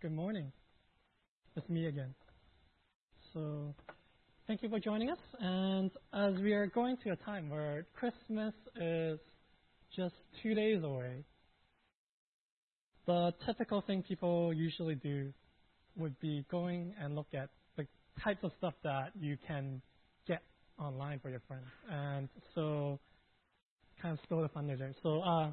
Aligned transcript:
Good 0.00 0.12
morning. 0.12 0.50
It's 1.56 1.68
me 1.68 1.84
again. 1.84 2.14
So, 3.34 3.74
thank 4.46 4.62
you 4.62 4.70
for 4.70 4.80
joining 4.80 5.10
us. 5.10 5.18
And 5.38 5.90
as 6.14 6.40
we 6.40 6.54
are 6.54 6.68
going 6.68 6.96
to 7.04 7.10
a 7.10 7.16
time 7.16 7.50
where 7.50 7.84
Christmas 7.94 8.54
is 8.76 9.18
just 9.94 10.14
two 10.42 10.54
days 10.54 10.82
away, 10.82 11.22
the 13.06 13.34
typical 13.44 13.82
thing 13.82 14.02
people 14.02 14.54
usually 14.54 14.94
do 14.94 15.34
would 15.98 16.18
be 16.18 16.46
going 16.50 16.94
and 16.98 17.14
look 17.14 17.34
at 17.34 17.50
the 17.76 17.86
types 18.24 18.42
of 18.42 18.52
stuff 18.56 18.72
that 18.82 19.10
you 19.20 19.36
can 19.46 19.82
get 20.26 20.40
online 20.78 21.18
for 21.20 21.28
your 21.28 21.42
friends. 21.46 21.66
And 21.90 22.26
so, 22.54 22.98
kind 24.00 24.18
of 24.18 24.24
stole 24.24 24.40
the 24.40 24.48
thunder 24.48 24.78
there. 24.78 24.94
So, 25.02 25.20
uh, 25.20 25.52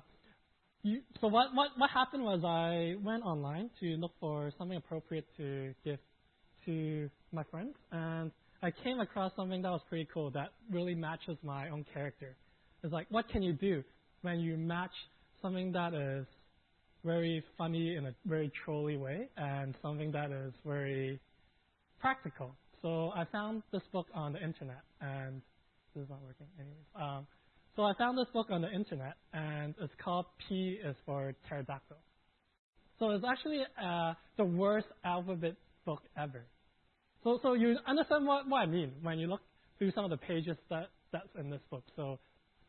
you, 0.87 1.01
so 1.21 1.27
what, 1.27 1.53
what, 1.53 1.69
what 1.77 1.89
happened 1.89 2.23
was 2.23 2.43
I 2.43 2.95
went 3.03 3.23
online 3.23 3.69
to 3.79 3.85
look 3.97 4.11
for 4.19 4.51
something 4.57 4.77
appropriate 4.77 5.25
to 5.37 5.73
give 5.83 5.99
to 6.65 7.09
my 7.31 7.43
friends, 7.51 7.75
and 7.91 8.31
I 8.61 8.71
came 8.71 8.99
across 8.99 9.31
something 9.35 9.61
that 9.61 9.69
was 9.69 9.81
pretty 9.89 10.07
cool 10.13 10.31
that 10.31 10.49
really 10.71 10.95
matches 10.95 11.37
my 11.43 11.69
own 11.69 11.85
character. 11.93 12.35
It's 12.83 12.93
like, 12.93 13.07
what 13.09 13.29
can 13.29 13.43
you 13.43 13.53
do 13.53 13.83
when 14.21 14.39
you 14.39 14.57
match 14.57 14.91
something 15.41 15.71
that 15.73 15.93
is 15.93 16.25
very 17.05 17.43
funny 17.57 17.95
in 17.95 18.05
a 18.07 18.13
very 18.25 18.51
trolly 18.65 18.97
way 18.97 19.29
and 19.37 19.75
something 19.81 20.11
that 20.11 20.31
is 20.31 20.53
very 20.65 21.19
practical? 21.99 22.55
So 22.81 23.11
I 23.15 23.25
found 23.31 23.63
this 23.71 23.83
book 23.91 24.07
on 24.13 24.33
the 24.33 24.43
internet, 24.43 24.81
and 25.01 25.41
this 25.95 26.03
is 26.03 26.09
not 26.09 26.19
working 26.23 26.47
anyways. 26.59 26.85
Um, 26.95 27.27
so 27.77 27.83
I 27.83 27.93
found 27.93 28.17
this 28.17 28.25
book 28.33 28.47
on 28.49 28.63
the 28.63 28.71
internet, 28.71 29.13
and 29.33 29.75
it's 29.79 29.93
called 30.03 30.25
P 30.49 30.79
is 30.83 30.95
for 31.05 31.35
Pterodactyl. 31.47 31.97
So 32.97 33.11
it's 33.11 33.23
actually 33.23 33.61
uh, 33.79 34.15
the 34.35 34.45
worst 34.45 34.87
alphabet 35.05 35.53
book 35.85 36.01
ever. 36.17 36.43
So, 37.23 37.39
so 37.43 37.53
you 37.53 37.77
understand 37.87 38.25
what, 38.25 38.49
what 38.49 38.57
I 38.57 38.65
mean 38.65 38.93
when 39.03 39.19
you 39.19 39.27
look 39.27 39.41
through 39.77 39.91
some 39.91 40.03
of 40.03 40.09
the 40.09 40.17
pages 40.17 40.57
that, 40.71 40.87
that's 41.13 41.29
in 41.39 41.51
this 41.51 41.61
book. 41.69 41.83
So, 41.95 42.17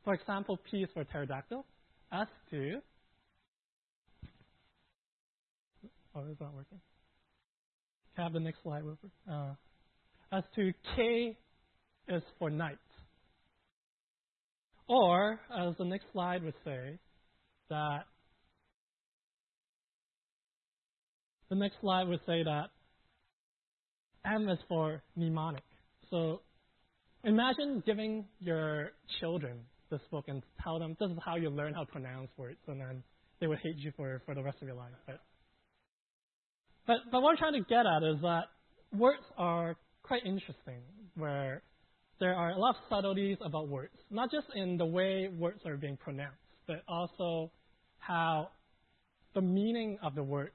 for 0.05 0.13
example, 0.13 0.61
P 0.71 0.83
is 0.83 0.91
for 0.93 1.05
pterodactyl. 1.05 1.65
S 2.13 2.27
to 2.51 2.81
oh, 6.15 6.23
it's 6.31 6.41
not 6.41 6.55
working. 6.55 6.81
Can 8.15 8.21
I 8.21 8.23
have 8.25 8.33
the 8.35 8.41
next 8.41 8.63
slide, 8.63 8.85
Wilford? 8.85 9.11
Uh, 9.31 9.55
as 10.33 10.45
to 10.57 10.73
K 10.97 11.35
is 12.09 12.23
for 12.39 12.51
knight. 12.51 12.79
Or, 14.89 15.39
uh, 15.55 15.69
as 15.69 15.77
the 15.77 15.85
next 15.85 16.07
slide 16.13 16.43
would 16.43 16.55
say, 16.65 16.99
that 17.69 18.05
the 21.51 21.57
next 21.57 21.77
slide 21.81 22.09
would 22.09 22.21
say 22.27 22.43
that 22.43 22.69
M 24.25 24.49
is 24.49 24.59
for 24.69 25.03
mnemonic. 25.15 25.63
So 26.11 26.41
imagine 27.25 27.83
giving 27.85 28.25
your 28.41 28.93
children 29.21 29.61
this 29.91 30.01
book 30.11 30.25
and 30.29 30.43
tell 30.63 30.79
them 30.79 30.97
this 30.99 31.11
is 31.11 31.19
how 31.25 31.37
you 31.37 31.51
learn 31.51 31.75
how 31.75 31.85
to 31.85 31.93
pronounce 31.93 32.31
words, 32.37 32.59
and 32.67 32.81
then 32.81 33.03
they 33.41 33.47
would 33.47 33.59
hate 33.59 33.77
you 33.77 33.93
for, 33.97 34.23
for 34.25 34.35
the 34.35 34.43
rest 34.43 34.59
of 34.61 34.69
your 34.69 34.77
life. 34.77 34.93
But, 35.07 35.21
but, 36.87 36.97
but 37.13 37.21
what 37.21 37.31
I'm 37.33 37.37
trying 37.37 37.63
to 37.63 37.69
get 37.69 37.85
at 37.87 38.03
is 38.03 38.21
that 38.23 38.45
words 38.97 39.23
are 39.37 39.77
quite 40.03 40.25
interesting, 40.25 40.81
where 41.15 41.63
there 42.21 42.35
are 42.35 42.51
a 42.51 42.59
lot 42.59 42.77
of 42.77 42.83
subtleties 42.89 43.39
about 43.41 43.69
words, 43.69 43.95
not 44.11 44.31
just 44.31 44.47
in 44.55 44.77
the 44.77 44.87
way 44.87 45.29
words 45.29 45.61
are 45.65 45.77
being 45.77 45.97
pronounced, 45.97 46.37
but 46.67 46.83
also 46.89 47.51
how 47.99 48.49
the 49.35 49.41
meaning 49.41 49.99
of 50.03 50.15
the 50.15 50.23
word 50.23 50.51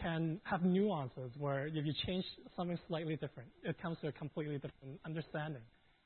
can 0.00 0.40
have 0.44 0.62
nuances 0.62 1.30
where 1.38 1.66
if 1.68 1.86
you 1.86 1.92
change 2.06 2.24
something 2.56 2.78
slightly 2.88 3.14
different, 3.14 3.48
it 3.62 3.80
comes 3.80 3.96
to 4.00 4.08
a 4.08 4.12
completely 4.12 4.54
different 4.54 4.98
understanding 5.06 5.62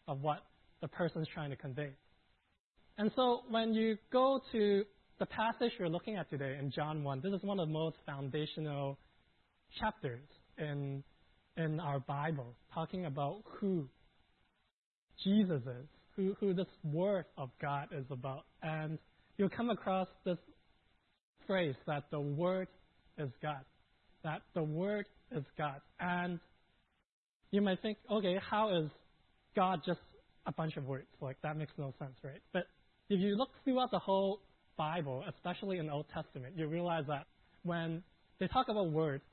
of 0.06 0.20
what 0.20 0.44
the 0.82 0.88
person 0.88 1.22
is 1.22 1.28
trying 1.32 1.50
to 1.50 1.56
convey. 1.56 1.90
And 2.98 3.10
so 3.16 3.42
when 3.48 3.72
you 3.72 3.96
go 4.12 4.40
to 4.52 4.84
the 5.18 5.26
passage 5.26 5.72
we're 5.80 5.88
looking 5.88 6.16
at 6.16 6.28
today 6.28 6.56
in 6.60 6.70
John 6.70 7.02
1, 7.02 7.20
this 7.22 7.32
is 7.32 7.42
one 7.42 7.58
of 7.58 7.68
the 7.68 7.72
most 7.72 7.96
foundational 8.04 8.98
chapters 9.80 10.26
in, 10.58 11.02
in 11.56 11.80
our 11.80 12.00
Bible, 12.00 12.54
talking 12.74 13.06
about 13.06 13.42
who 13.44 13.88
Jesus 15.24 15.62
is, 15.62 15.86
who, 16.16 16.34
who 16.40 16.54
this 16.54 16.66
Word 16.84 17.24
of 17.36 17.50
God 17.60 17.88
is 17.92 18.04
about. 18.10 18.44
And 18.62 18.98
you'll 19.36 19.48
come 19.48 19.70
across 19.70 20.08
this 20.24 20.38
phrase 21.46 21.74
that 21.86 22.04
the 22.10 22.20
Word 22.20 22.68
is 23.18 23.30
God 23.42 23.64
that 24.24 24.42
the 24.54 24.62
Word 24.62 25.06
is 25.32 25.44
God. 25.56 25.80
And 26.00 26.38
you 27.50 27.60
might 27.60 27.80
think, 27.82 27.98
okay, 28.10 28.38
how 28.50 28.76
is 28.76 28.90
God 29.56 29.80
just 29.86 30.00
a 30.46 30.52
bunch 30.52 30.76
of 30.76 30.84
words? 30.84 31.06
Like, 31.20 31.36
that 31.42 31.56
makes 31.56 31.72
no 31.78 31.94
sense, 31.98 32.14
right? 32.22 32.42
But 32.52 32.64
if 33.08 33.20
you 33.20 33.36
look 33.36 33.50
throughout 33.64 33.90
the 33.90 33.98
whole 33.98 34.40
Bible, 34.76 35.24
especially 35.34 35.78
in 35.78 35.86
the 35.86 35.92
Old 35.92 36.06
Testament, 36.12 36.54
you 36.56 36.66
realize 36.66 37.04
that 37.08 37.26
when 37.62 38.02
they 38.38 38.48
talk 38.48 38.68
about 38.68 38.90
words, 38.90 39.24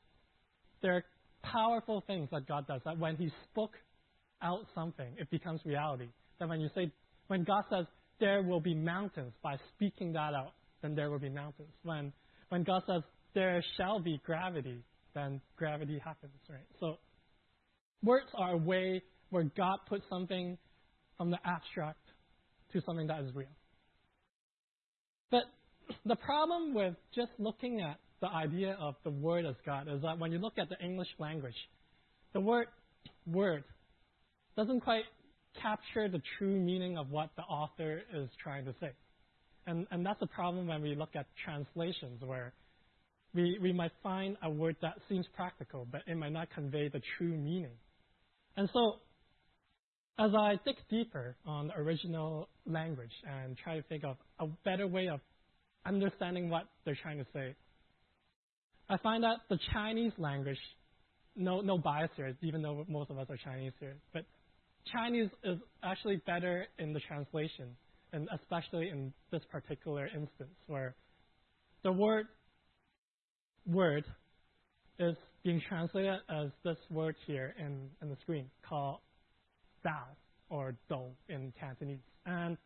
there 0.81 0.95
are 0.95 1.03
powerful 1.43 2.03
things 2.07 2.29
that 2.31 2.47
God 2.47 2.67
does. 2.67 2.81
That 2.85 2.97
when 2.97 3.15
He 3.17 3.29
spoke 3.51 3.73
out 4.41 4.65
something, 4.73 5.13
it 5.17 5.29
becomes 5.29 5.61
reality. 5.65 6.07
That 6.39 6.49
when 6.49 6.61
you 6.61 6.69
say, 6.75 6.91
when 7.27 7.43
God 7.43 7.63
says, 7.69 7.85
there 8.19 8.41
will 8.41 8.59
be 8.59 8.73
mountains, 8.73 9.33
by 9.43 9.57
speaking 9.75 10.13
that 10.13 10.33
out, 10.33 10.53
then 10.81 10.95
there 10.95 11.09
will 11.09 11.19
be 11.19 11.29
mountains. 11.29 11.73
When, 11.83 12.13
when 12.49 12.63
God 12.63 12.83
says, 12.87 13.01
there 13.33 13.63
shall 13.77 13.99
be 13.99 14.21
gravity, 14.25 14.83
then 15.13 15.41
gravity 15.57 15.99
happens, 16.03 16.33
right? 16.49 16.59
So 16.79 16.97
words 18.03 18.27
are 18.35 18.53
a 18.53 18.57
way 18.57 19.01
where 19.29 19.43
God 19.43 19.79
puts 19.87 20.03
something 20.09 20.57
from 21.17 21.31
the 21.31 21.39
abstract 21.45 21.99
to 22.73 22.81
something 22.85 23.07
that 23.07 23.21
is 23.21 23.33
real. 23.33 23.47
But 25.31 25.43
the 26.05 26.15
problem 26.15 26.73
with 26.73 26.95
just 27.13 27.31
looking 27.37 27.81
at 27.81 27.97
the 28.21 28.27
idea 28.27 28.77
of 28.79 28.95
the 29.03 29.11
word 29.11 29.45
as 29.45 29.55
God 29.65 29.87
is 29.89 30.01
that 30.01 30.19
when 30.19 30.31
you 30.31 30.39
look 30.39 30.57
at 30.57 30.69
the 30.69 30.77
English 30.83 31.09
language, 31.19 31.55
the 32.33 32.39
word 32.39 32.67
word 33.27 33.63
doesn't 34.55 34.81
quite 34.81 35.03
capture 35.61 36.07
the 36.07 36.21
true 36.37 36.55
meaning 36.59 36.97
of 36.97 37.09
what 37.11 37.29
the 37.35 37.43
author 37.43 38.01
is 38.13 38.29
trying 38.41 38.65
to 38.65 38.73
say. 38.79 38.91
And, 39.67 39.87
and 39.91 40.05
that's 40.05 40.21
a 40.21 40.27
problem 40.27 40.67
when 40.67 40.81
we 40.81 40.95
look 40.95 41.15
at 41.15 41.25
translations 41.43 42.21
where 42.23 42.53
we, 43.33 43.57
we 43.61 43.73
might 43.73 43.91
find 44.03 44.37
a 44.43 44.49
word 44.49 44.75
that 44.81 44.93
seems 45.09 45.25
practical, 45.35 45.87
but 45.91 46.01
it 46.07 46.15
might 46.15 46.31
not 46.31 46.49
convey 46.53 46.87
the 46.87 47.01
true 47.17 47.35
meaning. 47.35 47.75
And 48.55 48.69
so, 48.71 48.95
as 50.17 50.31
I 50.33 50.57
dig 50.65 50.75
deeper 50.89 51.35
on 51.45 51.67
the 51.67 51.77
original 51.77 52.47
language 52.65 53.11
and 53.27 53.57
try 53.57 53.75
to 53.75 53.83
think 53.83 54.05
of 54.05 54.15
a 54.39 54.47
better 54.63 54.87
way 54.87 55.09
of 55.09 55.19
understanding 55.85 56.49
what 56.49 56.63
they're 56.85 56.97
trying 57.01 57.17
to 57.17 57.25
say, 57.33 57.55
I 58.87 58.97
find 58.97 59.23
that 59.23 59.37
the 59.49 59.59
Chinese 59.73 60.13
language, 60.17 60.59
no, 61.35 61.59
no 61.59 61.77
bias 61.77 62.11
here, 62.15 62.37
even 62.41 62.61
though 62.61 62.85
most 62.87 63.09
of 63.09 63.17
us 63.17 63.27
are 63.29 63.37
Chinese 63.43 63.73
here, 63.79 63.95
but 64.13 64.23
Chinese 64.91 65.29
is 65.43 65.57
actually 65.83 66.17
better 66.27 66.67
in 66.79 66.93
the 66.93 66.99
translation, 67.01 67.75
and 68.13 68.27
especially 68.33 68.89
in 68.89 69.13
this 69.31 69.41
particular 69.51 70.05
instance 70.07 70.55
where 70.67 70.95
the 71.83 71.91
word 71.91 72.27
word 73.67 74.05
is 74.99 75.15
being 75.43 75.61
translated 75.67 76.19
as 76.29 76.49
this 76.63 76.77
word 76.89 77.15
here 77.25 77.55
in, 77.59 77.89
in 78.01 78.09
the 78.09 78.15
screen 78.21 78.49
called 78.67 78.99
Dao 79.85 79.91
or 80.49 80.75
Do 80.89 81.01
in 81.29 81.53
Cantonese. 81.59 81.99
And 82.25 82.57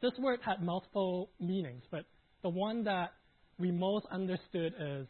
this 0.00 0.12
word 0.18 0.40
had 0.44 0.62
multiple 0.62 1.30
meanings, 1.40 1.82
but 1.90 2.04
the 2.42 2.48
one 2.48 2.84
that 2.84 3.12
we 3.58 3.70
most 3.70 4.06
understood 4.10 4.74
is 4.80 5.06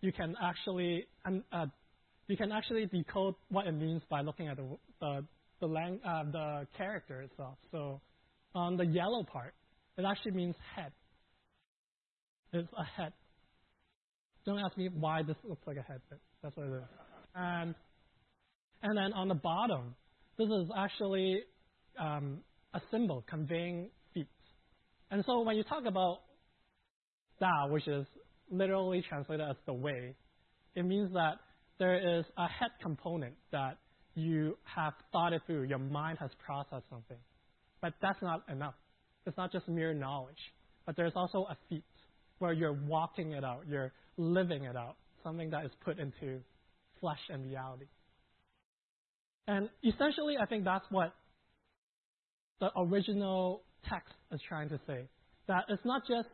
you 0.00 0.12
can 0.12 0.34
actually 0.42 1.06
uh, 1.52 1.66
you 2.26 2.36
can 2.36 2.50
actually 2.50 2.86
decode 2.86 3.34
what 3.50 3.66
it 3.66 3.72
means 3.72 4.02
by 4.10 4.20
looking 4.20 4.48
at 4.48 4.56
the 4.56 4.78
the 5.00 5.24
the, 5.62 5.68
lang- 5.68 6.00
uh, 6.04 6.24
the 6.30 6.66
character 6.76 7.22
itself. 7.22 7.56
So 7.70 8.00
on 8.54 8.76
the 8.76 8.84
yellow 8.84 9.22
part, 9.24 9.54
it 9.96 10.04
actually 10.04 10.32
means 10.32 10.54
head. 10.76 10.92
It's 12.52 12.68
a 12.76 12.84
head. 12.84 13.12
Don't 14.44 14.58
ask 14.58 14.76
me 14.76 14.90
why 14.92 15.22
this 15.22 15.36
looks 15.44 15.62
like 15.66 15.76
a 15.76 15.82
head, 15.82 16.00
but 16.10 16.18
that's 16.42 16.56
what 16.56 16.66
it 16.66 16.72
is. 16.72 16.82
And, 17.34 17.74
and 18.82 18.96
then 18.96 19.12
on 19.14 19.28
the 19.28 19.34
bottom, 19.34 19.94
this 20.36 20.48
is 20.48 20.68
actually 20.76 21.40
um, 21.98 22.40
a 22.74 22.80
symbol 22.90 23.24
conveying 23.30 23.88
feet. 24.12 24.26
And 25.10 25.22
so 25.26 25.40
when 25.42 25.56
you 25.56 25.62
talk 25.62 25.84
about 25.86 26.18
Da, 27.40 27.68
which 27.68 27.88
is 27.88 28.06
literally 28.50 29.02
translated 29.08 29.46
as 29.48 29.56
the 29.66 29.72
way, 29.72 30.14
it 30.74 30.84
means 30.84 31.12
that 31.12 31.36
there 31.78 32.18
is 32.18 32.24
a 32.36 32.46
head 32.46 32.70
component 32.82 33.34
that 33.50 33.78
you 34.14 34.56
have 34.64 34.92
thought 35.12 35.32
it 35.32 35.42
through, 35.46 35.64
your 35.64 35.78
mind 35.78 36.18
has 36.20 36.30
processed 36.44 36.84
something. 36.90 37.16
But 37.80 37.94
that's 38.00 38.20
not 38.22 38.42
enough. 38.48 38.74
It's 39.26 39.36
not 39.36 39.52
just 39.52 39.68
mere 39.68 39.94
knowledge, 39.94 40.38
but 40.86 40.96
there's 40.96 41.12
also 41.14 41.46
a 41.50 41.56
feat 41.68 41.84
where 42.38 42.52
you're 42.52 42.72
walking 42.72 43.32
it 43.32 43.44
out, 43.44 43.62
you're 43.68 43.92
living 44.16 44.64
it 44.64 44.76
out. 44.76 44.96
something 45.22 45.50
that 45.50 45.64
is 45.64 45.70
put 45.84 45.98
into 45.98 46.40
flesh 47.00 47.18
and 47.30 47.44
reality. 47.44 47.86
And 49.46 49.68
essentially, 49.84 50.36
I 50.40 50.46
think 50.46 50.64
that's 50.64 50.84
what 50.90 51.14
the 52.60 52.70
original 52.76 53.62
text 53.88 54.14
is 54.30 54.40
trying 54.48 54.68
to 54.68 54.80
say. 54.86 55.08
That 55.48 55.64
it's 55.68 55.84
not 55.84 56.02
just 56.08 56.28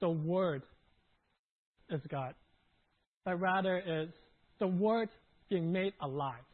the 0.00 0.08
Word 0.08 0.62
is 1.90 2.00
God, 2.10 2.34
but 3.24 3.38
rather 3.40 3.78
is 3.78 4.08
the 4.58 4.66
Word 4.66 5.10
being 5.50 5.70
made 5.70 5.92
alive. 6.00 6.44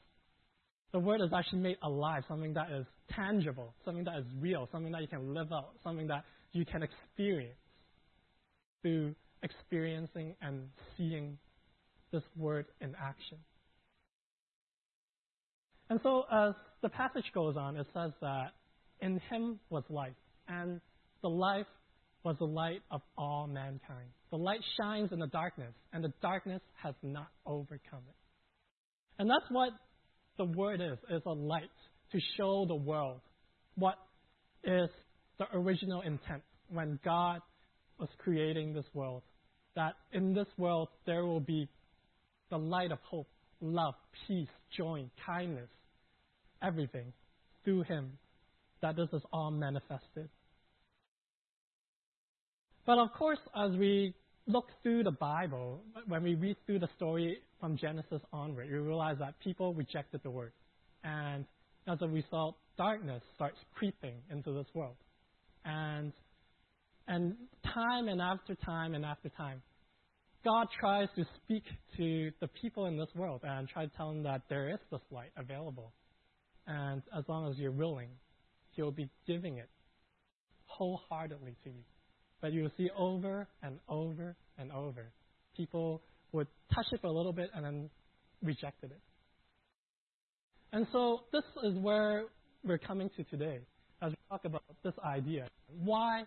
The 0.93 0.99
Word 0.99 1.23
is 1.23 1.31
actually 1.35 1.61
made 1.61 1.79
alive, 1.83 2.23
something 2.29 2.53
that 2.55 2.71
is 2.71 2.85
tangible, 3.11 3.75
something 3.85 4.05
that 4.05 4.19
is 4.19 4.27
real, 4.39 4.69
something 4.71 4.93
that 4.93 5.01
you 5.01 5.09
can 5.09 5.33
live 5.35 5.51
out, 5.53 5.71
something 5.83 6.07
that 6.09 6.25
you 6.53 6.67
can 6.67 6.83
experience 6.83 7.57
through 8.83 9.15
experiencing 9.43 10.35
and 10.43 10.69
seeing 10.97 11.39
this 12.13 12.23
Word 12.37 12.67
in 12.81 12.95
action. 13.03 13.39
And 15.89 15.99
so, 16.03 16.25
as 16.31 16.55
the 16.83 16.89
passage 16.89 17.25
goes 17.35 17.57
on, 17.57 17.77
it 17.77 17.87
says 17.95 18.13
that 18.21 18.53
in 19.01 19.21
Him 19.31 19.61
was 19.71 19.85
life, 19.89 20.13
and 20.49 20.81
the 21.23 21.29
life 21.29 21.67
was 22.25 22.37
the 22.39 22.47
light 22.47 22.83
of 22.91 23.01
all 23.17 23.47
mankind. 23.47 24.09
The 24.31 24.37
light 24.37 24.61
shines 24.81 25.11
in 25.13 25.19
the 25.19 25.27
darkness, 25.27 25.75
and 25.93 26.05
the 26.05 26.13
darkness 26.23 26.61
has 26.83 26.95
not 27.03 27.29
overcome 27.47 28.03
it. 28.09 28.17
And 29.19 29.29
that's 29.29 29.51
what 29.51 29.71
the 30.37 30.45
word 30.45 30.81
is, 30.81 30.99
is 31.11 31.23
a 31.27 31.33
light 31.33 31.71
to 32.13 32.19
show 32.37 32.65
the 32.67 32.75
world 32.75 33.21
what 33.77 33.97
is 34.65 34.91
the 35.39 35.47
original 35.55 36.03
intent 36.03 36.43
when 36.69 36.99
God 37.05 37.41
was 37.99 38.09
creating 38.19 38.73
this 38.73 38.85
world. 38.95 39.23
That 39.77 39.95
in 40.13 40.35
this 40.35 40.47
world 40.59 40.89
there 41.07 41.25
will 41.25 41.41
be 41.41 41.69
the 42.51 42.59
light 42.59 42.93
of 42.93 42.99
hope, 43.03 43.29
love, 43.61 43.95
peace, 44.27 44.49
joy, 44.77 45.05
kindness, 45.27 45.71
everything 46.63 47.13
through 47.65 47.83
Him. 47.85 48.13
That 48.83 48.97
this 48.97 49.09
is 49.13 49.23
all 49.33 49.51
manifested. 49.51 50.29
But 52.85 52.99
of 52.99 53.13
course, 53.13 53.39
as 53.57 53.73
we 53.73 54.15
look 54.47 54.67
through 54.83 55.05
the 55.05 55.13
Bible, 55.13 55.83
when 56.07 56.23
we 56.23 56.35
read 56.35 56.57
through 56.67 56.81
the 56.81 56.89
story 56.97 57.39
from 57.61 57.77
Genesis 57.77 58.21
onward, 58.33 58.69
you 58.69 58.81
realize 58.83 59.17
that 59.21 59.39
people 59.41 59.75
rejected 59.75 60.21
the 60.23 60.31
word. 60.31 60.53
And 61.05 61.45
as 61.87 61.99
a 62.01 62.09
result, 62.09 62.57
darkness 62.77 63.23
starts 63.35 63.59
creeping 63.75 64.15
into 64.31 64.53
this 64.53 64.67
world. 64.75 64.97
And, 65.65 66.13
and 67.07 67.37
time 67.73 68.09
and 68.09 68.21
after 68.21 68.55
time 68.57 68.95
and 68.95 69.05
after 69.05 69.29
time, 69.31 69.63
God 70.45 70.67
tries 70.79 71.09
to 71.15 71.25
speak 71.37 71.63
to 71.97 72.31
the 72.41 72.49
people 72.61 72.87
in 72.87 72.97
this 72.97 73.09
world 73.15 73.43
and 73.45 73.69
try 73.69 73.85
to 73.85 73.91
tell 73.97 74.09
them 74.09 74.25
that 74.25 74.43
there 74.49 74.71
is 74.71 74.79
this 74.91 75.01
light 75.13 75.31
available. 75.37 75.93
And 76.67 77.03
as 77.17 77.25
long 77.29 77.49
as 77.51 77.59
you're 77.59 77.71
willing, 77.71 78.11
He'll 78.73 78.91
be 78.91 79.09
giving 79.27 79.59
it 79.59 79.69
wholeheartedly 80.67 81.55
to 81.65 81.71
you. 81.71 81.85
But 82.43 82.53
you 82.53 82.63
will 82.65 82.73
see 82.77 82.91
over 82.99 83.47
and 83.63 83.79
over 83.89 84.37
and 84.59 84.73
over, 84.73 85.13
people 85.57 86.03
would 86.33 86.49
touch 86.75 86.87
it 86.93 87.01
for 87.01 87.07
a 87.07 87.13
little 87.13 87.33
bit 87.33 87.49
and 87.55 87.65
then 87.65 87.91
rejected 88.43 88.91
it. 88.91 89.01
And 90.73 90.87
so 90.93 91.21
this 91.33 91.45
is 91.63 91.79
where 91.79 92.25
we're 92.65 92.79
coming 92.79 93.11
to 93.17 93.25
today 93.25 93.61
as 94.03 94.11
we 94.11 94.17
talk 94.29 94.45
about 94.45 94.65
this 94.83 94.95
idea. 95.07 95.47
Why 95.85 96.25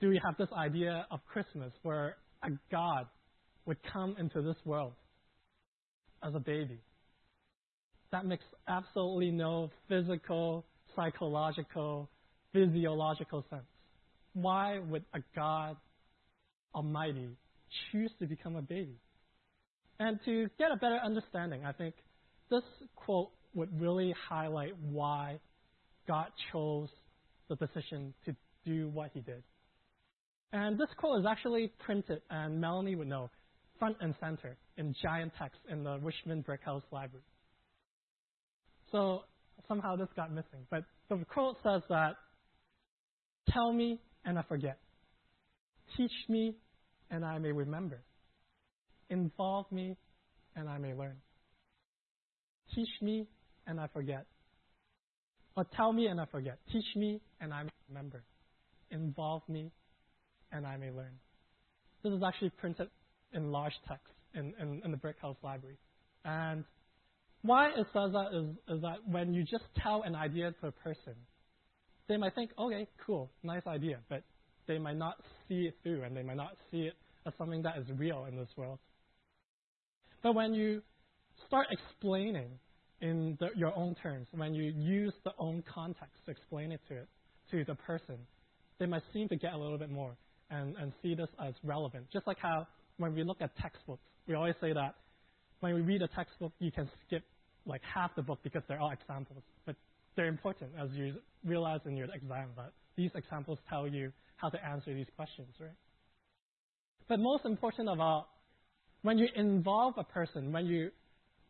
do 0.00 0.08
we 0.08 0.20
have 0.24 0.36
this 0.36 0.48
idea 0.56 1.06
of 1.10 1.20
Christmas 1.24 1.72
where 1.82 2.16
a 2.42 2.50
God 2.70 3.06
would 3.64 3.78
come 3.90 4.16
into 4.18 4.42
this 4.42 4.56
world 4.66 4.92
as 6.22 6.34
a 6.34 6.40
baby? 6.40 6.80
That 8.12 8.26
makes 8.26 8.44
absolutely 8.68 9.30
no 9.30 9.70
physical, 9.88 10.66
psychological, 10.96 12.10
physiological 12.52 13.44
sense. 13.48 13.69
Why 14.34 14.78
would 14.78 15.04
a 15.14 15.20
God 15.34 15.76
Almighty 16.74 17.28
choose 17.90 18.10
to 18.20 18.26
become 18.26 18.56
a 18.56 18.62
baby? 18.62 18.96
And 19.98 20.18
to 20.24 20.48
get 20.58 20.70
a 20.72 20.76
better 20.76 20.98
understanding, 21.04 21.64
I 21.64 21.72
think 21.72 21.94
this 22.50 22.62
quote 22.96 23.30
would 23.54 23.80
really 23.80 24.14
highlight 24.28 24.74
why 24.90 25.40
God 26.08 26.28
chose 26.52 26.88
the 27.48 27.56
decision 27.56 28.14
to 28.24 28.34
do 28.64 28.88
what 28.88 29.10
he 29.12 29.20
did. 29.20 29.42
And 30.52 30.78
this 30.78 30.88
quote 30.96 31.20
is 31.20 31.26
actually 31.26 31.72
printed, 31.84 32.22
and 32.30 32.60
Melanie 32.60 32.96
would 32.96 33.08
know, 33.08 33.30
front 33.78 33.96
and 34.00 34.14
center 34.20 34.56
in 34.76 34.94
giant 35.02 35.32
text 35.38 35.60
in 35.68 35.84
the 35.84 35.98
Richmond 35.98 36.44
Brighouse 36.44 36.82
Library. 36.90 37.24
So 38.90 39.22
somehow 39.68 39.96
this 39.96 40.08
got 40.16 40.32
missing. 40.32 40.66
But 40.70 40.84
the 41.08 41.24
quote 41.32 41.56
says 41.62 41.82
that, 41.88 42.16
Tell 43.50 43.72
me 43.72 43.98
and 44.24 44.38
I 44.38 44.42
forget. 44.42 44.78
Teach 45.96 46.12
me 46.28 46.56
and 47.10 47.24
I 47.24 47.38
may 47.38 47.52
remember. 47.52 48.00
Involve 49.08 49.70
me 49.72 49.96
and 50.56 50.68
I 50.68 50.78
may 50.78 50.94
learn. 50.94 51.16
Teach 52.74 52.88
me 53.02 53.26
and 53.66 53.80
I 53.80 53.88
forget. 53.88 54.26
Or 55.56 55.66
tell 55.76 55.92
me 55.92 56.06
and 56.06 56.20
I 56.20 56.26
forget. 56.26 56.58
Teach 56.72 56.96
me 56.96 57.20
and 57.40 57.52
I 57.52 57.64
may 57.64 57.70
remember. 57.88 58.22
Involve 58.90 59.42
me 59.48 59.72
and 60.52 60.66
I 60.66 60.76
may 60.76 60.90
learn. 60.90 61.12
This 62.02 62.12
is 62.12 62.22
actually 62.26 62.50
printed 62.50 62.88
in 63.32 63.50
large 63.50 63.74
text 63.88 64.12
in, 64.34 64.54
in, 64.60 64.80
in 64.84 64.90
the 64.90 64.96
Brighouse 64.96 65.36
Library. 65.42 65.76
And 66.24 66.64
why 67.42 67.68
it 67.68 67.86
says 67.92 68.12
that 68.12 68.28
is, 68.32 68.76
is 68.76 68.82
that 68.82 68.98
when 69.06 69.34
you 69.34 69.42
just 69.42 69.64
tell 69.82 70.02
an 70.02 70.14
idea 70.14 70.52
to 70.60 70.68
a 70.68 70.72
person, 70.72 71.14
they 72.10 72.16
might 72.16 72.34
think, 72.34 72.50
okay, 72.58 72.88
cool, 73.06 73.30
nice 73.44 73.62
idea, 73.68 73.98
but 74.08 74.24
they 74.66 74.78
might 74.78 74.96
not 74.96 75.14
see 75.48 75.68
it 75.68 75.76
through 75.82 76.02
and 76.02 76.16
they 76.16 76.24
might 76.24 76.36
not 76.36 76.56
see 76.70 76.82
it 76.82 76.94
as 77.24 77.32
something 77.38 77.62
that 77.62 77.78
is 77.78 77.86
real 77.96 78.26
in 78.28 78.36
this 78.36 78.48
world. 78.56 78.80
But 80.20 80.34
when 80.34 80.52
you 80.52 80.82
start 81.46 81.68
explaining 81.70 82.50
in 83.00 83.38
the, 83.38 83.50
your 83.54 83.74
own 83.76 83.94
terms, 83.94 84.26
when 84.32 84.54
you 84.54 84.72
use 84.76 85.14
the 85.24 85.30
own 85.38 85.62
context 85.72 86.16
to 86.26 86.32
explain 86.32 86.72
it 86.72 86.80
to 86.88 86.96
it 86.96 87.08
to 87.52 87.64
the 87.64 87.76
person, 87.76 88.16
they 88.80 88.86
might 88.86 89.02
seem 89.12 89.28
to 89.28 89.36
get 89.36 89.52
a 89.52 89.56
little 89.56 89.78
bit 89.78 89.90
more 89.90 90.16
and, 90.50 90.74
and 90.78 90.92
see 91.02 91.14
this 91.14 91.28
as 91.40 91.54
relevant. 91.62 92.06
Just 92.12 92.26
like 92.26 92.38
how 92.38 92.66
when 92.98 93.14
we 93.14 93.22
look 93.22 93.40
at 93.40 93.56
textbooks, 93.56 94.02
we 94.26 94.34
always 94.34 94.56
say 94.60 94.72
that 94.72 94.96
when 95.60 95.74
we 95.74 95.80
read 95.80 96.02
a 96.02 96.08
textbook, 96.08 96.52
you 96.58 96.72
can 96.72 96.90
skip 97.06 97.22
like 97.66 97.82
half 97.82 98.16
the 98.16 98.22
book 98.22 98.40
because 98.42 98.62
there 98.66 98.80
are 98.80 98.92
examples. 98.92 99.44
But 99.64 99.76
they're 100.20 100.28
important 100.28 100.70
as 100.78 100.90
you 100.92 101.14
realize 101.46 101.80
in 101.86 101.96
your 101.96 102.08
exam 102.14 102.50
that 102.54 102.72
these 102.94 103.10
examples 103.14 103.58
tell 103.70 103.88
you 103.88 104.12
how 104.36 104.50
to 104.50 104.62
answer 104.62 104.92
these 104.92 105.06
questions, 105.16 105.48
right? 105.58 105.70
But 107.08 107.20
most 107.20 107.46
important 107.46 107.88
of 107.88 108.00
all, 108.00 108.28
when 109.00 109.16
you 109.16 109.28
involve 109.34 109.94
a 109.96 110.04
person, 110.04 110.52
when 110.52 110.66
you 110.66 110.90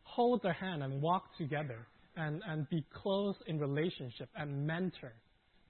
hold 0.03 0.41
their 0.41 0.53
hand 0.53 0.83
and 0.83 1.01
walk 1.01 1.35
together 1.37 1.85
and, 2.15 2.41
and 2.47 2.69
be 2.69 2.85
close 2.93 3.35
in 3.45 3.59
relationship 3.59 4.29
and 4.37 4.65
mentor 4.65 5.11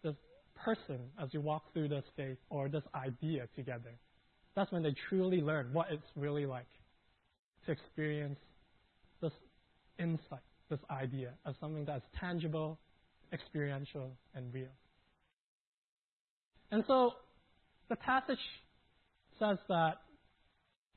this 0.03 0.15
person 0.55 0.99
as 1.19 1.29
you 1.31 1.41
walk 1.41 1.73
through 1.73 1.87
this 1.87 2.05
faith 2.15 2.37
or 2.51 2.69
this 2.69 2.83
idea 2.93 3.47
together, 3.55 3.95
that's 4.55 4.71
when 4.71 4.83
they 4.83 4.93
truly 5.09 5.41
learn 5.41 5.69
what 5.73 5.87
it's 5.89 6.05
really 6.15 6.45
like 6.45 6.69
to 7.65 7.71
experience 7.71 8.37
this 9.23 9.33
insight 9.97 10.41
this 10.71 10.79
idea 10.89 11.33
of 11.45 11.53
something 11.59 11.85
that's 11.85 12.05
tangible, 12.19 12.79
experiential, 13.33 14.11
and 14.35 14.53
real. 14.53 14.67
And 16.71 16.83
so 16.87 17.11
the 17.89 17.95
passage 17.95 18.39
says 19.39 19.57
that 19.67 20.01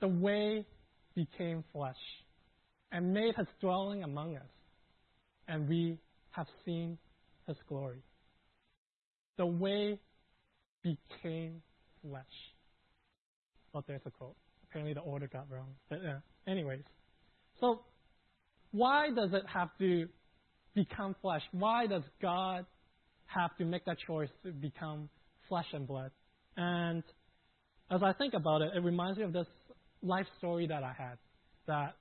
the 0.00 0.08
way 0.08 0.66
became 1.14 1.64
flesh 1.72 1.96
and 2.92 3.12
made 3.12 3.34
his 3.36 3.46
dwelling 3.60 4.04
among 4.04 4.36
us, 4.36 4.42
and 5.48 5.68
we 5.68 5.98
have 6.30 6.46
seen 6.64 6.98
his 7.46 7.56
glory. 7.68 8.02
The 9.36 9.46
way 9.46 9.98
became 10.82 11.62
flesh. 12.02 12.24
Well, 13.72 13.84
there's 13.86 14.02
a 14.06 14.10
quote. 14.10 14.36
Apparently 14.68 14.94
the 14.94 15.00
order 15.00 15.26
got 15.26 15.46
wrong. 15.50 15.74
But 15.88 15.98
uh, 16.04 16.18
anyways, 16.46 16.84
so 17.60 17.80
why 18.70 19.10
does 19.10 19.32
it 19.32 19.44
have 19.52 19.70
to 19.78 20.08
become 20.74 21.14
flesh? 21.22 21.42
Why 21.52 21.86
does 21.86 22.02
God 22.20 22.66
have 23.26 23.56
to 23.56 23.64
make 23.64 23.84
that 23.86 23.96
choice 24.06 24.28
to 24.44 24.52
become 24.52 25.08
flesh 25.48 25.66
and 25.72 25.86
blood? 25.86 26.10
And 26.56 27.02
as 27.90 28.02
I 28.02 28.12
think 28.12 28.34
about 28.34 28.62
it, 28.62 28.72
it 28.76 28.82
reminds 28.82 29.18
me 29.18 29.24
of 29.24 29.32
this 29.32 29.46
life 30.02 30.26
story 30.38 30.66
that 30.66 30.82
I 30.82 30.92
had. 30.96 31.18
That 31.66 31.96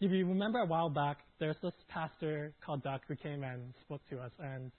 if 0.00 0.12
you 0.12 0.26
remember 0.26 0.60
a 0.60 0.66
while 0.66 0.90
back, 0.90 1.18
there's 1.40 1.56
this 1.62 1.72
pastor 1.88 2.52
called 2.64 2.82
Doug 2.82 3.00
who 3.08 3.16
came 3.16 3.42
and 3.42 3.74
spoke 3.84 4.00
to 4.10 4.18
us, 4.18 4.32
and 4.38 4.70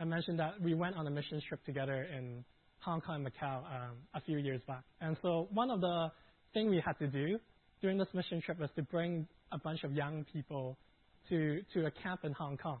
I 0.00 0.04
mentioned 0.04 0.38
that 0.38 0.60
we 0.60 0.74
went 0.74 0.96
on 0.96 1.06
a 1.06 1.10
mission 1.10 1.40
trip 1.48 1.64
together 1.64 2.06
in 2.16 2.44
Hong 2.80 3.00
Kong 3.00 3.24
and 3.24 3.26
Macau 3.26 3.58
um, 3.58 3.96
a 4.14 4.20
few 4.20 4.38
years 4.38 4.60
back. 4.68 4.84
And 5.00 5.16
so 5.22 5.48
one 5.52 5.70
of 5.70 5.80
the 5.80 6.08
things 6.54 6.70
we 6.70 6.80
had 6.84 6.98
to 7.00 7.08
do 7.08 7.38
during 7.82 7.98
this 7.98 8.08
mission 8.14 8.40
trip 8.40 8.60
was 8.60 8.70
to 8.76 8.82
bring 8.82 9.26
a 9.50 9.58
bunch 9.58 9.82
of 9.82 9.92
young 9.92 10.24
people 10.32 10.78
to, 11.28 11.60
to 11.74 11.86
a 11.86 11.90
camp 11.90 12.20
in 12.24 12.32
Hong 12.32 12.56
Kong. 12.56 12.78